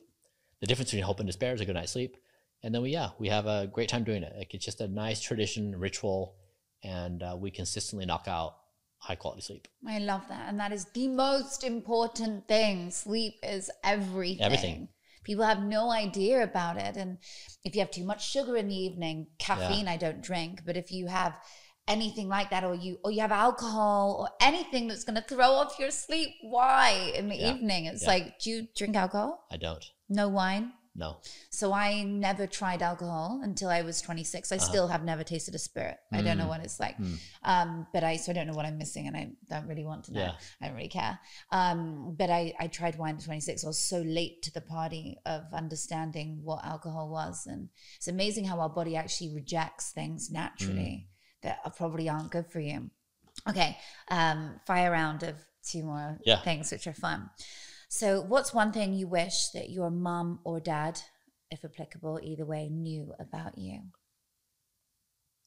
[0.61, 2.15] The difference between hope and despair is a good night's sleep.
[2.63, 4.33] And then we, yeah, we have a great time doing it.
[4.37, 6.35] Like it's just a nice tradition, ritual,
[6.83, 8.55] and uh, we consistently knock out
[8.97, 9.67] high quality sleep.
[9.87, 12.89] I love that, and that is the most important thing.
[12.89, 14.41] Sleep is everything.
[14.41, 14.87] Everything.
[15.27, 17.17] People have no idea about it, and
[17.65, 20.89] if you have too much sugar in the evening, caffeine I don't drink, but if
[20.89, 21.33] you have
[21.85, 25.51] anything like that, or you or you have alcohol or anything that's going to throw
[25.51, 27.53] off your sleep, why in the Yeah.
[27.53, 27.85] evening?
[27.87, 28.13] It's Yeah.
[28.13, 29.45] like, do you drink alcohol?
[29.51, 29.83] I don't.
[30.07, 30.71] No wine.
[30.97, 31.17] No.
[31.51, 34.51] So I never tried alcohol until I was 26.
[34.51, 34.65] I Uh-huh.
[34.65, 35.97] still have never tasted a spirit.
[36.11, 36.49] I don't know Mm.
[36.49, 36.97] what it's like.
[36.97, 37.19] Mm.
[37.43, 40.05] Um, but I so I don't know what I'm missing and I don't really want
[40.05, 40.19] to know.
[40.21, 40.33] Yeah.
[40.59, 41.19] I don't really care.
[41.51, 43.63] Um, but I, I tried wine at 26.
[43.63, 47.45] I was so late to the party of understanding what alcohol was.
[47.45, 51.09] And it's amazing how our body actually rejects things naturally
[51.43, 52.89] that are probably aren't good for you.
[53.47, 53.77] Okay.
[54.09, 56.41] Um, fire round of two more Yeah.
[56.41, 57.29] things which are fun.
[57.89, 60.99] So what's one thing you wish that your mum or dad,
[61.49, 63.79] if applicable, either way, knew about you?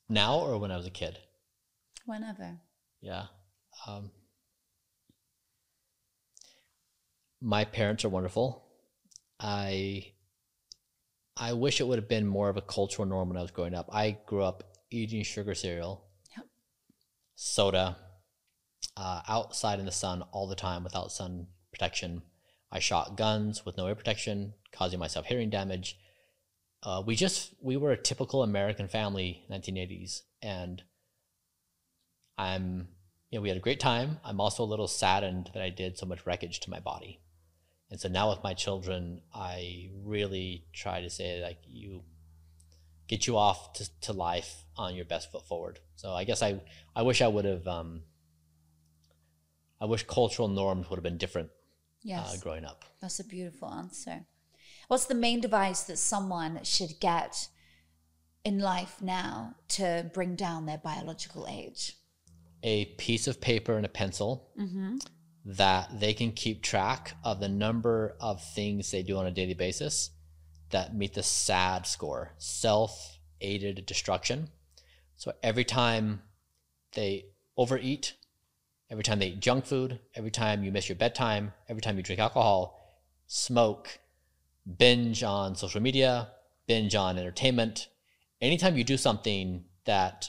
[0.08, 1.18] Now or when I was a kid?
[2.06, 2.58] Whenever.
[3.00, 3.26] Yeah.
[3.86, 4.10] Um,
[7.40, 8.64] my parents are wonderful.
[9.38, 10.12] I
[11.36, 13.74] I wish it would have been more of a cultural norm when I was growing
[13.74, 13.88] up.
[13.92, 16.04] I grew up eating sugar cereal,
[16.36, 16.46] Yep.
[17.36, 17.96] soda,
[18.96, 22.22] uh, outside in the sun all the time without sun protection.
[22.72, 25.98] I shot guns with no air protection, causing myself hearing damage.
[26.82, 30.82] uh, we just we were a typical American family, 1980s, and
[32.38, 32.88] I'm
[33.30, 34.18] you know we had a great time.
[34.24, 37.20] I'm also a little saddened that I did so much wreckage to my body,
[37.90, 42.02] and so now with my children, I really try to say like you
[43.08, 45.80] get you off to, to life on your best foot forward.
[45.96, 46.60] So I guess I
[46.94, 48.02] I wish I would have um,
[49.80, 51.50] I wish cultural norms would have been different
[52.02, 52.34] Yes.
[52.34, 52.84] uh, growing up.
[53.00, 54.24] That's a beautiful answer.
[54.88, 57.48] What's the main device that someone should get
[58.44, 61.96] in life now to bring down their biological age?
[62.62, 64.50] a piece of paper and a pencil
[65.44, 69.54] that they can keep track of the number of things they do on a daily
[69.54, 70.10] basis
[70.70, 74.48] that meet the SAD score, self aided destruction.
[75.16, 76.22] So every time
[76.92, 77.26] they
[77.56, 78.14] overeat,
[78.90, 82.02] every time they eat junk food, every time you miss your bedtime, every time you
[82.02, 83.98] drink alcohol, smoke,
[84.78, 86.28] binge on social media,
[86.66, 87.88] binge on entertainment,
[88.40, 90.28] anytime you do something that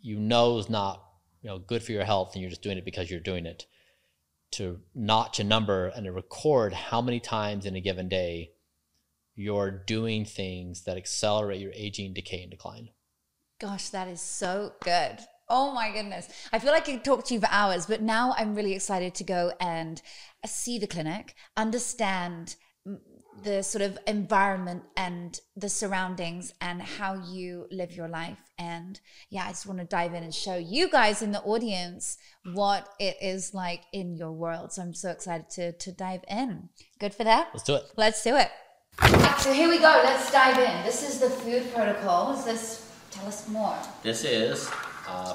[0.00, 1.04] you know is not
[1.42, 3.66] you know good for your health and you're just doing it because you're doing it
[4.50, 8.50] to notch a number and to record how many times in a given day
[9.34, 12.90] you're doing things that accelerate your aging decay and decline
[13.60, 15.18] Gosh, that is so good.
[15.50, 16.28] Oh my goodness.
[16.52, 19.14] I feel like I could talk to you for hours, but now I'm really excited
[19.16, 20.00] to go and
[20.44, 22.54] uh, see the clinic, understand
[22.86, 23.00] mm,
[23.42, 28.38] the sort of environment and the surroundings and how you live your life.
[28.58, 32.16] And yeah, I just want to dive in and show you guys in the audience
[32.44, 34.72] what it is like in your world.
[34.72, 36.68] So I'm so excited to, to dive in.
[37.00, 37.48] Good for that?
[37.52, 38.50] let's do it Let's do it.
[39.38, 40.00] So here we go.
[40.04, 40.84] Let's dive in.
[40.84, 42.34] This is the food protocol.
[42.34, 42.86] Is this?
[43.10, 43.76] Tell us more.
[44.04, 44.70] this is
[45.10, 45.34] uh,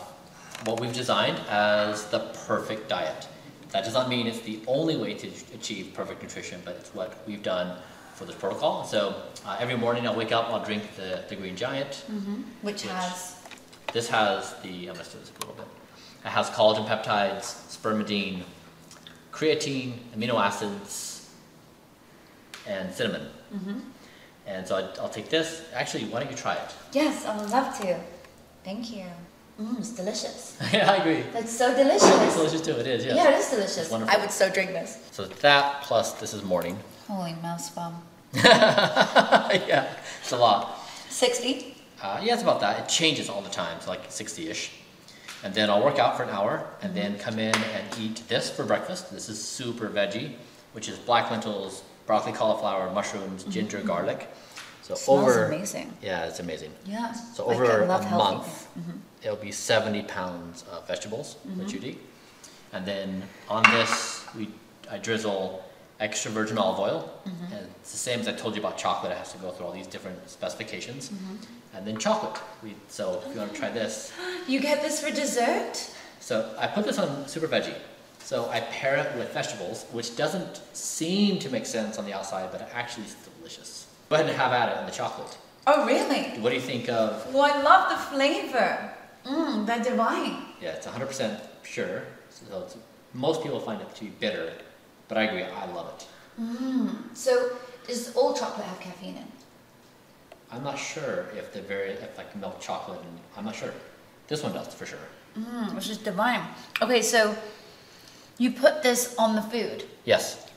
[0.65, 3.27] what we've designed as the perfect diet
[3.71, 7.09] that does not mean it's the only way to achieve perfect nutrition but it's what
[7.27, 7.77] we've done
[8.15, 8.99] for this protocol so
[9.45, 11.93] uh, every morning i'll wake up i'll drink the, the green giant
[12.61, 13.35] Which Which- has
[13.93, 15.67] This has the, I'm gonna do this a little bit.
[16.25, 17.45] It has collagen peptides,
[17.75, 18.37] spermidine,
[19.31, 21.29] creatine, amino acids,
[22.67, 23.25] and cinnamon.
[24.47, 25.47] And so I, I'll take this.
[25.73, 26.69] Actually, why don't you try it?
[26.91, 27.99] yes, I would love to.
[28.65, 29.05] Thank you.
[29.61, 30.57] Mm, it's delicious.
[30.73, 31.23] yeah, I agree.
[31.33, 32.35] That's so It's delicious.
[32.35, 32.77] delicious too.
[32.79, 33.05] It is.
[33.05, 33.15] Yes.
[33.15, 33.77] Yeah, it is delicious.
[33.77, 34.15] It's wonderful.
[34.17, 34.97] I would so drink this.
[35.11, 36.77] So that plus this is morning.
[37.07, 38.01] Holy mouse bum.
[38.33, 39.87] yeah,
[40.21, 40.79] it's a lot.
[41.09, 41.75] Sixty.
[42.01, 42.79] Uh, yeah, it's about that.
[42.81, 44.71] It changes all the time, so like 60-ish.
[45.43, 48.49] And then I'll work out for an hour, and then come in and eat this
[48.49, 49.11] for breakfast.
[49.11, 50.33] This is super veggie,
[50.73, 54.27] which is black lentils, broccoli, cauliflower, mushrooms, ginger, garlic.
[54.83, 55.93] So Smells over, amazing.
[56.01, 56.71] yeah, it's amazing.
[56.85, 57.11] Yeah.
[57.13, 58.67] So over I love a healthy month.
[58.77, 58.97] Mm-hmm.
[59.25, 61.99] It'll be 70 pounds of vegetables that you'd eat.
[62.71, 64.49] And then on this, we
[64.89, 65.63] I drizzle
[65.99, 67.21] extra virgin olive oil.
[67.25, 67.53] Mm-hmm.
[67.53, 69.11] And it's the same as I told you about chocolate.
[69.11, 71.09] It has to go through all these different specifications.
[71.09, 71.35] Mm-hmm.
[71.75, 72.41] And then chocolate.
[72.63, 74.13] We, so if you want to try this.
[74.47, 75.89] You get this for dessert?
[76.19, 77.73] So I put this on super veggie.
[78.19, 82.51] So I pair it with vegetables, which doesn't seem to make sense on the outside,
[82.51, 83.87] but it actually is delicious.
[84.09, 85.35] Go ahead and have at it in the chocolate.
[85.65, 86.39] Oh, really?
[86.41, 88.94] What do you think of Well, I love the flavor.
[89.25, 90.37] Mmm, they're divine.
[90.61, 92.03] Yeah, it's 100% pure.
[92.29, 92.77] So it's,
[93.13, 94.53] most people find it to be bitter,
[95.07, 96.07] but I agree, I love it.
[96.41, 97.51] Mm, so,
[97.87, 99.25] does all chocolate have caffeine in?
[100.51, 103.73] I'm not sure if the very, if like milk chocolate, and I'm not sure.
[104.27, 104.99] This one does for sure.
[105.37, 106.41] Mmm, which is divine.
[106.81, 107.35] Okay, so
[108.37, 109.85] you put this on the food.
[110.03, 110.47] Yes.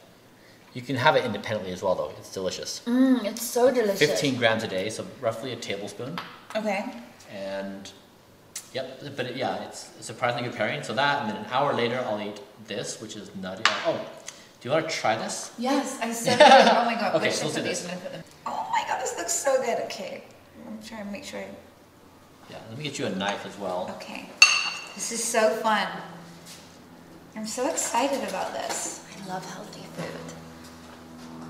[0.75, 2.13] You can have it independently as well, though.
[2.19, 2.83] It's delicious.
[2.87, 3.99] Mmm, it's so delicious.
[3.99, 6.19] 15 grams a day, so roughly a tablespoon.
[6.55, 6.85] Okay.
[7.33, 7.91] And
[8.73, 10.83] yep, but it, yeah, it's surprisingly good pairing.
[10.83, 13.63] So that, and then an hour later, I'll eat this, which is nutty.
[13.87, 14.01] Oh,
[14.61, 15.53] do you want to try this?
[15.59, 16.77] Yes, I said that.
[16.77, 17.15] Oh my god.
[17.17, 17.85] Okay, so let's do this.
[17.85, 18.25] I'm gonna put them.
[18.47, 19.79] Oh my god, this looks so good.
[19.85, 20.25] Okay.
[20.67, 21.41] I'm trying to make sure.
[21.41, 21.47] I...
[22.51, 23.95] Yeah, let me get you a knife as well.
[23.97, 24.29] Okay.
[24.95, 25.87] This is so fun.
[27.37, 29.05] I'm so excited about this.
[29.15, 30.35] I love healthy food.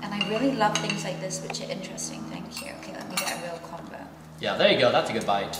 [0.03, 2.21] And I really love things like this, which are interesting.
[2.25, 2.73] Thank you.
[2.79, 3.97] Okay, let me get a real combo.
[4.39, 4.91] Yeah, there you go.
[4.91, 5.59] That's a good bite.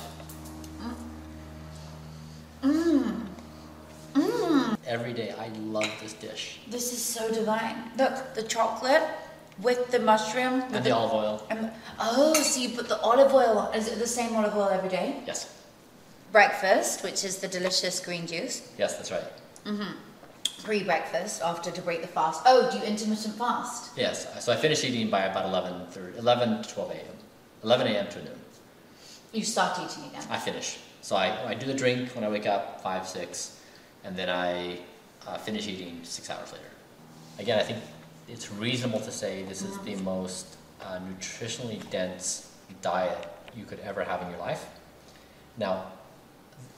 [2.63, 3.25] Mmm.
[4.13, 4.77] Mmm.
[4.85, 6.59] Every day, I love this dish.
[6.69, 7.75] This is so divine.
[7.97, 9.03] Look, the chocolate
[9.61, 10.61] with the mushroom.
[10.67, 11.43] with And the olive oil.
[11.49, 13.73] and- oh, so you put the olive oil on.
[13.73, 15.21] Is it the same olive oil every day?
[15.27, 15.47] Yes.
[16.31, 18.61] Breakfast, which is the delicious green juice.
[18.77, 19.23] Yes, that's right.
[19.65, 19.91] Mm-hmm.
[20.63, 22.41] Pre breakfast, after to break the fast.
[22.45, 23.91] Oh, do you intermittent fast?
[23.95, 24.27] Yes.
[24.43, 25.87] So I finish eating by about 11,
[26.17, 27.15] 11 to 12 a.m.
[27.63, 28.07] 11 a.m.
[28.09, 28.39] to noon.
[29.31, 30.23] You start eating again.
[30.29, 30.77] I finish.
[31.09, 33.59] So I, I do the drink when I wake up, 5, 6,
[34.03, 34.77] and then I
[35.25, 36.69] uh, finish eating six hours later.
[37.39, 37.79] Again, I think
[38.27, 42.51] it's reasonable to say this is the most uh, nutritionally dense
[42.83, 44.67] diet you could ever have in your life.
[45.57, 45.87] Now,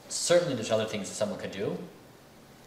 [0.08, 1.76] certainly there's other things that someone could do,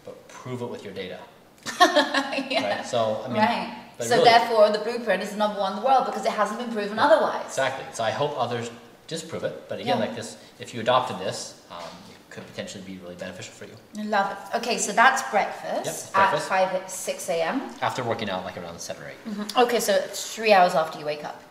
[0.05, 1.17] but prove it with your data.
[1.81, 2.77] yeah.
[2.77, 2.85] Right?
[2.85, 3.75] So, I mean, right.
[4.01, 6.59] So really- therefore, the blueprint is the number one in the world because it hasn't
[6.59, 7.47] been proven otherwise.
[7.47, 7.85] Exactly.
[7.91, 8.69] So I hope others
[9.07, 9.67] disprove it.
[9.69, 10.05] But again, Yeah.
[10.05, 11.77] like this, if you adopted this, um,
[12.09, 13.75] it could potentially be really beneficial for you.
[13.99, 14.57] I love it.
[14.57, 16.51] Okay, so that's breakfast, Yep, breakfast.
[16.51, 17.61] at 5 6 a.m.
[17.81, 19.59] After working out, like around seven or 8 Mm-hmm.
[19.59, 21.41] Okay, so it's three hours after you wake up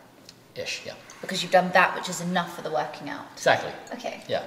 [0.57, 0.83] ish.
[0.87, 0.95] Yeah.
[1.21, 3.27] because you've done that, which is enough for the working out.
[3.35, 3.73] Exactly.
[3.95, 4.23] Okay.
[4.29, 4.43] Yeah.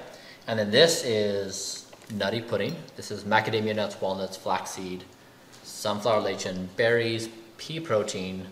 [0.46, 2.74] And then this is nutty pudding.
[2.96, 5.04] This is macadamia nuts, walnuts, flaxseed,
[5.64, 7.28] sunflower lecithin, berries,
[7.58, 8.46] pea protein,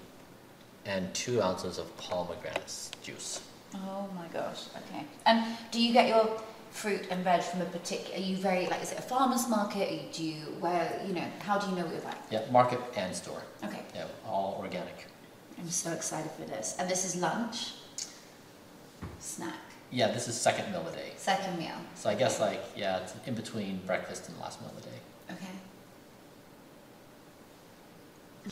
[0.84, 3.40] and two ounces of pomegranate juice.
[3.84, 4.66] Oh my gosh.
[4.76, 5.04] Okay.
[5.26, 8.16] And do you get your fruit and veg from a particular?
[8.16, 8.82] Are you very like?
[8.82, 9.90] Is it a farmer's market?
[9.92, 11.00] Or do you where?
[11.06, 12.16] You know, how do you know what you're buying?
[12.30, 13.42] Yeah, market and store.
[13.64, 13.82] Okay.
[13.94, 15.06] Yeah, all organic.
[15.58, 16.76] I'm so excited for this.
[16.78, 17.72] And this is lunch.
[19.18, 19.54] Snack.
[19.90, 21.12] Yeah, this is second meal of the day.
[21.16, 21.76] Second meal.
[21.94, 24.90] So I guess like yeah, it's in between breakfast and the last meal of the
[24.90, 24.98] day.
[25.30, 25.54] Okay.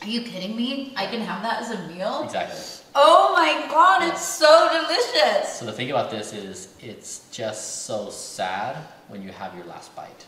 [0.02, 0.92] Are you kidding me?
[0.96, 2.22] I can have that as a meal?
[2.24, 2.58] Exactly.
[2.95, 5.53] Oh my god, it's so delicious!
[5.55, 8.76] So the thing about this is it's just so sad
[9.09, 10.26] when you have your last bite.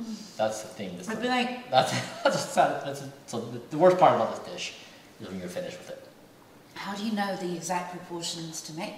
[0.00, 0.36] Mm.
[0.36, 0.96] That's the thing.
[0.96, 1.92] That's I'd the- be like, That's
[2.24, 2.82] that's a sad.
[2.86, 4.74] That's a, so the, the worst part about this dish
[5.20, 6.02] is when you're finished with it.
[6.74, 8.94] how do you know the exact proportions to make?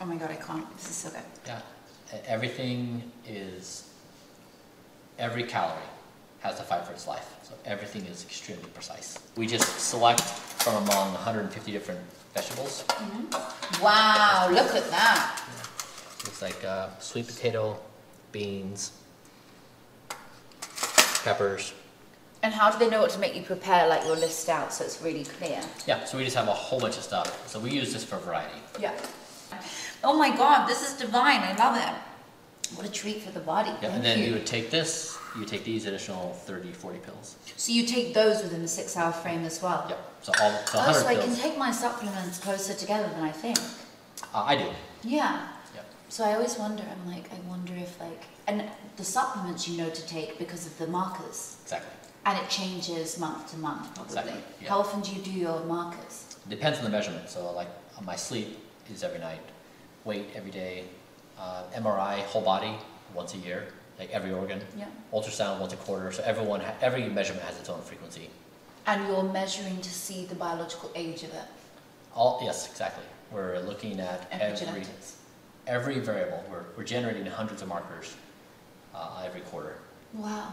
[0.00, 0.70] Oh my god, I can't.
[0.76, 1.20] This is so good.
[1.46, 1.60] Yeah,
[2.26, 3.88] everything is
[5.18, 5.90] every calorie
[6.40, 7.36] has to fight for its life.
[7.42, 9.18] So everything is extremely precise.
[9.36, 12.00] We just select from among 150 different
[12.34, 12.84] vegetables.
[13.82, 15.42] Wow, look at that.
[16.24, 17.78] It's like uh, sweet potato,
[18.32, 18.92] beans,
[21.24, 21.74] peppers.
[22.42, 24.84] And how do they know what to make you prepare like your list out so
[24.84, 25.60] it's really clear?
[25.86, 27.46] Yeah, so we just have a whole bunch of stuff.
[27.48, 28.60] So we use this for variety.
[28.78, 28.94] Yeah.
[30.02, 31.40] Oh my god, this is divine.
[31.40, 32.09] I love it.
[32.74, 33.70] What a treat for the body.
[33.70, 34.26] Yeah, Thank and then you.
[34.26, 37.36] you would take this, you take these additional 30, 40 pills.
[37.56, 39.86] So you take those within the six hour frame as well?
[39.88, 43.24] Yep, so all so Oh, 100 so I can take my supplements closer together than
[43.24, 43.58] I think.
[44.32, 44.68] Uh, I do.
[45.02, 45.48] Yeah.
[45.74, 45.84] Yep.
[46.08, 48.64] So I always wonder, I'm like, I wonder if like, and
[48.96, 51.56] the supplements you know to take because of the markers.
[51.62, 51.90] Exactly.
[52.26, 54.18] And it changes month to month probably.
[54.18, 54.68] Exactly, yeah.
[54.68, 56.36] How often do you do your markers?
[56.48, 57.28] Depends on the measurement.
[57.28, 57.68] So like
[58.04, 58.58] my sleep
[58.92, 59.40] is every night,
[60.04, 60.84] weight every day,
[61.40, 62.74] uh, MRI whole body
[63.14, 63.66] once a year,
[63.98, 64.60] like every organ.
[64.76, 64.86] Yeah.
[65.12, 66.12] Ultrasound once a quarter.
[66.12, 68.28] So everyone, ha- every measurement has its own frequency.
[68.86, 71.44] And you're measuring to see the biological age of it.
[72.14, 73.04] All yes, exactly.
[73.32, 74.82] We're looking at every
[75.66, 76.42] every variable.
[76.50, 78.14] We're, we're generating hundreds of markers
[78.94, 79.76] uh, every quarter.
[80.14, 80.52] Wow.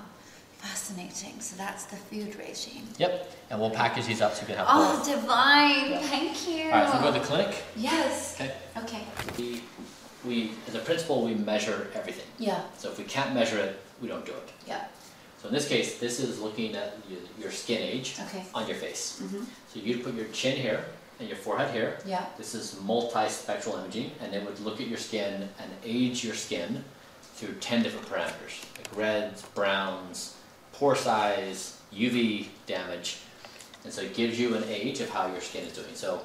[0.58, 1.40] Fascinating.
[1.40, 2.88] So that's the food regime.
[2.98, 5.06] Yep, and we'll package these up so you can have Oh, both.
[5.08, 5.92] divine.
[5.92, 6.00] Yeah.
[6.02, 6.66] Thank you.
[6.66, 7.64] All right, so we go to the clinic.
[7.76, 8.36] Yes.
[8.40, 8.54] Okay.
[8.78, 9.62] Okay.
[10.28, 12.26] We, as a principle, we measure everything.
[12.38, 12.62] Yeah.
[12.78, 14.50] So if we can't measure it, we don't do it.
[14.68, 14.86] Yeah.
[15.42, 18.44] So in this case, this is looking at your, your skin age Okay.
[18.54, 19.22] on your face.
[19.24, 19.46] Mhm.
[19.74, 20.84] So you'd put your chin here
[21.20, 22.00] and your forehead here.
[22.06, 22.26] Yeah.
[22.38, 26.84] This is multi-spectral imaging, and it would look at your skin and age your skin
[27.36, 30.36] through 10 different parameters, like reds, browns,
[30.74, 33.18] pore size, UV damage.
[33.84, 35.94] And so it gives you an age of how your skin is doing.
[35.96, 36.22] So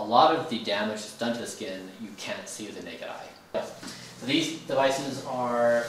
[0.00, 2.84] a lot of the damage that's done to the skin, you can't see with the
[2.84, 3.62] naked eye.
[4.18, 5.84] So these devices are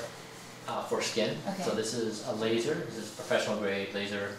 [0.67, 1.35] uh, for skin.
[1.47, 1.63] Okay.
[1.63, 4.31] So this is a laser, this is professional grade laser,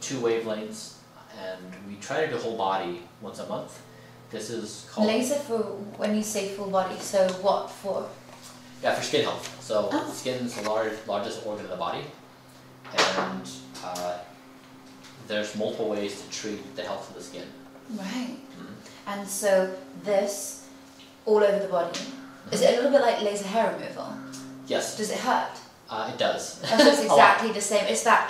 [0.00, 0.94] two wavelengths,
[1.40, 3.80] and we try to do whole body once a month.
[4.30, 5.58] This is called Laser for
[5.98, 6.96] when you say full body.
[6.98, 8.08] So what for?
[8.82, 9.44] yeah for skin health.
[9.62, 10.12] So Oh.
[10.12, 12.04] skin is the large, largest organ in the body,
[12.96, 13.48] and
[13.84, 14.18] uh,
[15.26, 17.46] there's multiple ways to treat the health of the skin.
[17.90, 18.36] Right.
[19.06, 19.74] And so
[20.04, 20.66] this
[21.26, 22.00] all over the body.
[22.52, 24.08] Is it a little bit like laser hair removal?
[24.66, 25.50] Yes, Does it hurt?
[25.88, 26.60] uh, it does.
[26.64, 27.84] Oh, so it's exactly the same.
[27.86, 28.28] It's that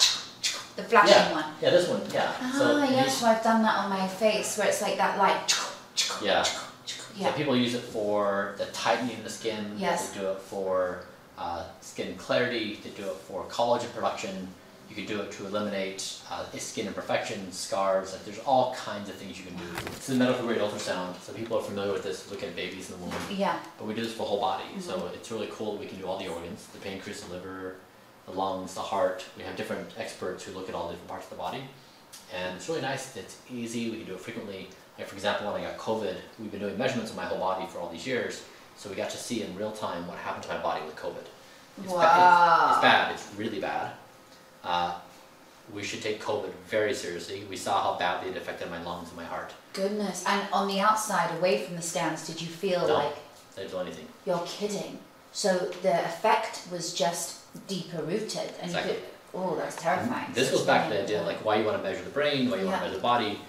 [0.76, 1.32] the flashing Yeah.
[1.32, 1.44] one.
[1.60, 2.00] Yeah, this one.
[2.12, 2.32] Yeah.
[2.52, 5.54] so Ah, yes, so I've done that on my face where it's like that light.
[6.22, 6.44] Yeah.
[7.16, 7.30] Yeah.
[7.30, 9.74] So people use it for the tightening of the skin.
[9.76, 10.10] Yes.
[10.10, 11.04] They do it for
[11.36, 12.80] uh, skin clarity.
[12.82, 14.48] They do it for collagen production.
[14.90, 18.12] You could do it to eliminate uh, skin imperfections, scars.
[18.12, 19.62] Like there's all kinds of things you can do.
[19.86, 22.28] It's a medical grade ultrasound, so people are familiar with this.
[22.28, 23.56] Look at babies in the womb, Yeah.
[23.78, 24.64] but we do this for the whole body.
[24.80, 25.14] So Mhm.
[25.14, 25.76] it's really cool.
[25.76, 27.76] We can do all the organs: the pancreas, the liver,
[28.26, 29.24] the lungs, the heart.
[29.36, 31.62] We have different experts who look at all the different parts of the body,
[32.34, 33.14] and it's really nice.
[33.16, 33.90] It's easy.
[33.90, 34.70] We can do it frequently.
[34.98, 37.64] Like for example, when I got COVID, we've been doing measurements of my whole body
[37.68, 38.42] for all these years,
[38.76, 41.24] so we got to see in real time what happened to my body with COVID.
[41.78, 42.70] It's, ba- it's, Wow.
[42.72, 43.12] it's bad.
[43.14, 43.92] It's really bad.
[44.64, 44.94] Uh,
[45.72, 47.44] we should take COVID very seriously.
[47.48, 49.52] We saw how badly it affected my lungs and my heart.
[49.72, 50.24] Goodness.
[50.26, 52.94] And on the outside, away from the scans, did you feel No.
[52.94, 53.14] like
[53.54, 54.08] They didn't do anything.
[54.26, 54.98] you're kidding?
[55.32, 57.36] So the effect was just
[57.68, 58.92] deeper rooted, and Exactly.
[58.94, 59.06] you could.
[59.32, 60.32] Oh, that's terrifying.
[60.32, 62.50] This So goes back to the idea like why you want to measure the brain,
[62.50, 63.40] why you want to measure the body.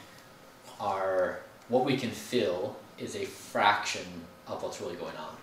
[0.79, 1.39] Are
[1.69, 4.05] what we can feel is a fraction
[4.47, 5.35] of what's really going on.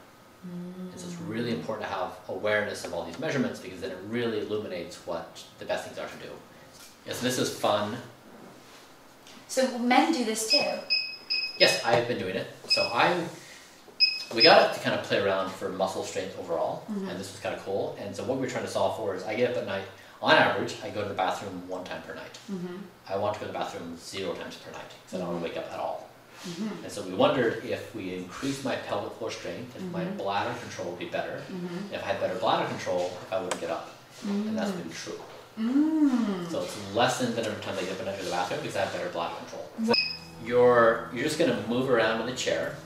[0.42, 3.98] And so it's really important to have awareness of all these measurements because then it
[4.08, 6.32] really illuminates what the best things are to do.
[7.06, 7.96] Yes, this is fun.
[9.48, 10.70] So men do this too.
[11.58, 12.46] Yes, I have been doing it.
[12.68, 13.24] So I,
[14.34, 17.08] we got it to kind of play around for muscle strength overall, mm-hmm.
[17.08, 17.96] and this was kind of cool.
[18.00, 19.84] And so what we're trying to solve for is I get up at night.
[20.20, 22.38] On average, I go to the bathroom one time per night.
[22.50, 22.76] Mm-hmm.
[23.08, 25.42] I want to go to the bathroom zero times per night because I don't want
[25.42, 25.56] to mm-hmm.
[25.56, 26.07] wake up at all.
[26.46, 26.84] Mm-hmm.
[26.84, 30.16] And so we wondered if we increased my pelvic floor strength, if my mm-hmm.
[30.16, 31.42] bladder control would be better.
[31.50, 31.94] Mm-hmm.
[31.94, 33.90] If I had better bladder control, I wouldn't get up.
[34.24, 34.78] And that's mm.
[34.78, 35.20] been true.
[35.58, 36.50] Mm.
[36.50, 38.76] So it's lessened the number of times I get up and enter the bathroom because
[38.76, 39.96] I have better bladder control.
[40.44, 42.76] You're you're just gonna move around in the chair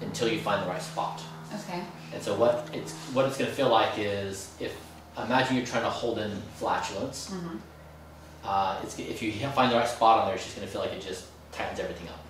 [0.00, 1.22] until you find the right spot.
[1.54, 1.82] Okay.
[2.12, 4.76] And so what it's what it's gonna feel like is if
[5.16, 7.30] imagine you're trying to hold in flatulence.
[7.30, 7.56] Mm-hmm.
[8.44, 10.92] Uh, it's if you find the right spot on there, it's just gonna feel like
[10.92, 12.21] it just tightens everything up.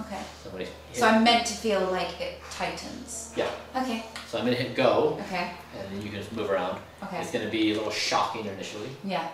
[0.00, 0.22] Okay.
[0.42, 3.32] So, when it So I'm meant to feel like it tightens.
[3.36, 3.50] yeah.
[3.76, 4.04] Okay.
[4.28, 5.50] So I'm gonna hit go, Okay.
[5.76, 6.78] and then you can just move around.
[7.04, 7.20] Okay.
[7.20, 8.88] It's gonna be a little shocking initially.
[9.04, 9.28] Yeah.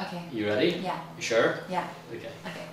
[0.00, 0.22] Okay.
[0.32, 0.80] You ready?
[0.82, 0.98] Yeah.
[1.16, 1.60] You sure?
[1.68, 1.88] Yeah.
[2.12, 2.30] Okay.
[2.46, 2.66] Okay.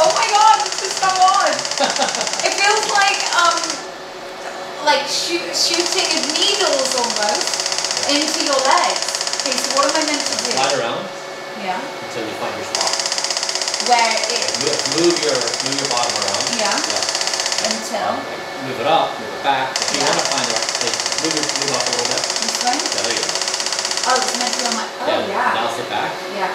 [0.00, 1.52] oh my god, this is so odd.
[2.44, 3.58] it feels like um
[4.84, 9.04] like shoot, shooting needles almost into your legs.
[9.40, 10.50] Okay, so what am I meant to do?
[10.52, 11.04] Slide around
[11.62, 11.80] Yeah.
[12.06, 12.95] until you find your spot.
[13.86, 16.42] Where it Move, move your move your bottom around.
[16.58, 16.74] Yeah.
[16.74, 17.70] Yeah.
[17.70, 18.18] until Um,
[18.66, 19.78] move it up, move it back.
[19.78, 20.10] If you Yeah.
[20.10, 22.22] want to find the right move it move up a little bit.
[22.26, 22.76] this way?
[22.82, 23.36] Yeah, there you go.
[24.06, 25.54] Oh, it's meant to be on my oh yeah.
[25.54, 26.10] Now sit back.
[26.34, 26.50] Yeah.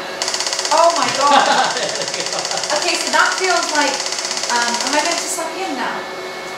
[0.75, 1.31] Oh my god.
[1.75, 2.39] There you go.
[2.79, 3.95] okay, so that feels like
[4.51, 5.95] um am I meant to suck in now?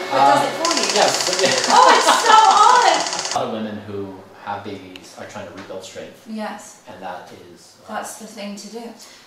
[0.10, 0.88] Or Uh, does it for you?
[0.98, 1.14] Yes.
[1.30, 1.74] but yeah.
[1.78, 2.98] Oh, it's so odd.
[2.98, 4.14] A lot of women who
[4.46, 7.78] have babies are trying to rebuild strength, Yes, and that is.
[7.88, 8.84] uh, that's the thing to do.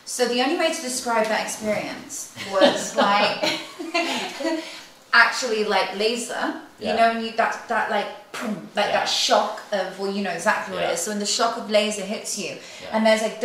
[0.07, 3.61] So the only way to describe that experience was like
[5.13, 6.61] actually like laser.
[6.79, 8.07] You know, and you that that like
[8.77, 8.93] like Yeah.
[8.93, 10.91] that shock of well, you know exactly what Yeah.
[10.91, 11.01] it is.
[11.01, 12.51] So when the shock of laser hits you,
[12.83, 12.89] Yeah.
[12.93, 13.43] and there's like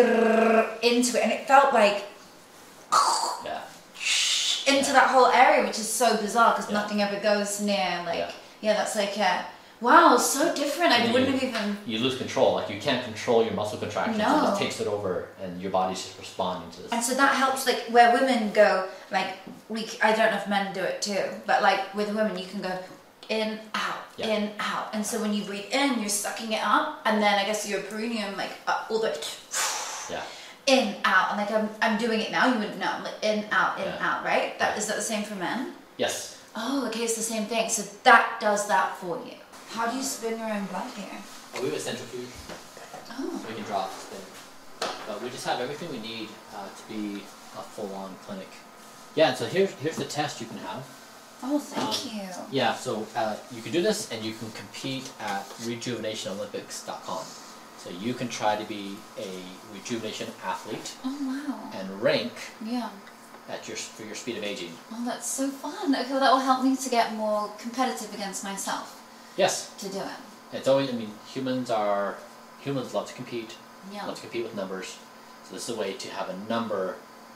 [0.84, 2.04] into it, and it felt like
[3.46, 3.62] yeah.
[4.68, 4.94] into Yeah.
[5.00, 6.80] that whole area, which is so bizarre because Yeah.
[6.82, 8.04] nothing ever goes near.
[8.06, 8.32] Like, Yeah.
[8.60, 9.46] yeah, that's like a
[9.82, 10.92] wow, so different.
[10.94, 11.78] I And wouldn't you- have even.
[11.86, 12.54] You lose control.
[12.56, 14.18] Like you can't control your muscle contractions.
[14.18, 14.42] It No.
[14.48, 16.92] just takes it over, and your body's just responding to this.
[16.92, 19.30] And so that helps, like where women go, like
[19.70, 19.90] we.
[20.02, 22.72] I don't know if men do it too, but like with women, you can go
[23.30, 24.28] in, out, Yeah.
[24.28, 27.46] in, out, and so when you breathe in, you're sucking it up, and then I
[27.46, 29.16] guess your perineum, like up, all the way
[30.10, 30.22] Yeah.
[30.66, 32.48] in, out, and like I'm, I'm doing it now.
[32.52, 33.98] You wouldn't know, like in, out, in, Yeah.
[34.08, 34.60] out, right?
[34.60, 35.74] That is that the same for men?
[35.98, 36.38] Yes.
[36.58, 37.70] Oh, okay, it's the same thing.
[37.70, 39.36] So that does that for you.
[39.74, 41.06] How do you spin your own blood here?
[41.62, 42.28] We have a centrifuge.
[43.12, 44.20] Oh, so we can drop spin.
[45.08, 47.24] But we just have everything we need uh, to be
[47.58, 48.48] a full-on clinic.
[49.16, 50.84] Yeah, so here's here's the test you can have.
[51.44, 52.30] oh, thank Um, you.
[52.52, 57.24] Yeah, so uh, you can do this, and you can compete at rejuvenationolympics.com.
[57.78, 59.42] So you can try to be a
[59.74, 61.70] rejuvenation athlete Oh wow.
[61.80, 62.32] and rank
[62.66, 62.90] Yeah.
[63.50, 64.72] at your for your speed of aging.
[64.94, 65.96] Oh, that's so fun.
[65.96, 69.01] Okay, well, that will help me to get more competitive against myself
[69.38, 70.08] Yes, to do it.
[70.54, 70.90] it's always.
[70.90, 72.18] I mean, humans are
[72.60, 73.56] humans love to compete.
[73.92, 74.06] Yeah.
[74.06, 74.98] Love to compete with numbers.
[75.44, 76.96] So this is a way to have a number,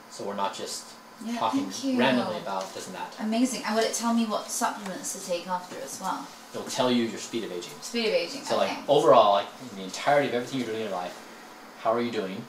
[0.09, 0.85] so we're not just
[1.25, 1.67] Yeah, talking
[1.97, 3.15] randomly about this and that.
[3.19, 3.63] Amazing.
[3.65, 6.27] And will it tell me what supplements to take after as well?
[6.53, 7.73] It'll tell you your speed of aging.
[7.81, 8.43] Speed of aging.
[8.43, 8.67] So okay.
[8.75, 11.17] like overall, like in the entirety of everything you're doing in your life,
[11.81, 12.43] how are you doing?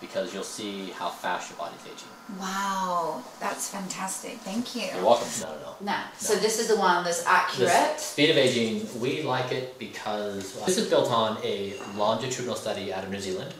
[0.00, 2.38] Because you'll see how fast your body's aging.
[2.38, 4.34] wow, that's fantastic.
[4.40, 4.82] Thank you.
[4.94, 5.28] You're welcome.
[5.40, 5.76] No, no, no.
[5.80, 7.98] Now, so this is the one that's This accurate.
[8.00, 13.04] speed of aging, we like it because this is built on a longitudinal study out
[13.04, 13.54] of New Zealand,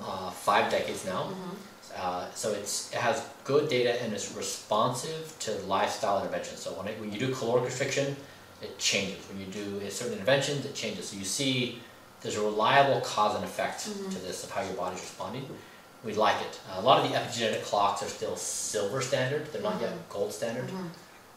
[0.00, 1.28] uh, five decades now.
[1.96, 6.58] Uh, so it's it has good data and it's responsive to lifestyle interventions.
[6.60, 8.16] So when, it, when you do caloric restriction,
[8.62, 9.18] it changes.
[9.28, 11.08] When you do certain interventions, it changes.
[11.10, 11.80] So you see
[12.24, 15.46] there's a reliable cause and effect to this of how your body's responding.
[16.02, 16.58] We like it.
[16.70, 19.46] Uh, a lot of the epigenetic clocks are still silver standard.
[19.52, 20.64] They're not yet gold standard.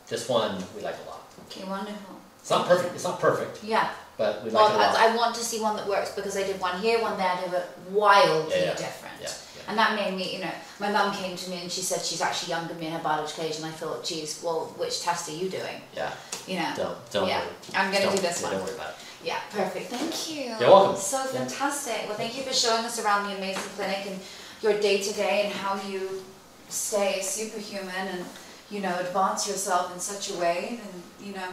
[0.07, 1.23] This one we like a lot.
[1.49, 2.15] Okay, wonderful.
[2.39, 2.95] It's not perfect.
[2.95, 3.89] It's not perfect, Yeah.
[4.17, 4.95] but we like Well, it a lot.
[4.97, 7.37] I, want to see one that works because I did one here, one there.
[7.43, 8.73] They were wildly Yeah, yeah.
[8.75, 9.15] different.
[9.21, 9.63] yeah, yeah.
[9.67, 12.21] And that made me, you know, my mum came to me and she said she's
[12.21, 15.27] actually younger than me in her biological age, and I thought, geez, well, which test
[15.29, 15.81] are you doing?
[15.93, 16.13] Yeah.
[16.47, 16.73] You know.
[16.77, 17.39] Don't don't yeah.
[17.39, 17.49] worry.
[17.75, 18.53] I'm gonna Don't- do this one.
[18.53, 18.95] Don't worry about it.
[19.23, 19.89] Yeah, perfect.
[19.89, 20.55] Thank you.
[20.59, 20.95] You're welcome.
[20.95, 21.39] So Yeah.
[21.39, 22.03] fantastic.
[22.07, 24.19] Well, thank you for showing us around the amazing clinic and
[24.61, 26.23] your day to day and how you
[26.69, 28.25] stay superhuman and
[28.69, 31.49] you know advance yourself in such a way and you know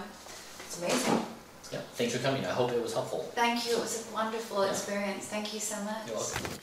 [0.66, 1.24] it's amazing.
[1.72, 1.80] Yeah.
[1.94, 2.44] Thanks for coming.
[2.44, 3.20] I hope it was helpful.
[3.34, 3.72] Thank you.
[3.76, 4.70] It was a wonderful Yeah.
[4.70, 5.24] experience.
[5.26, 6.06] Thank you so much.
[6.06, 6.58] You're welcome.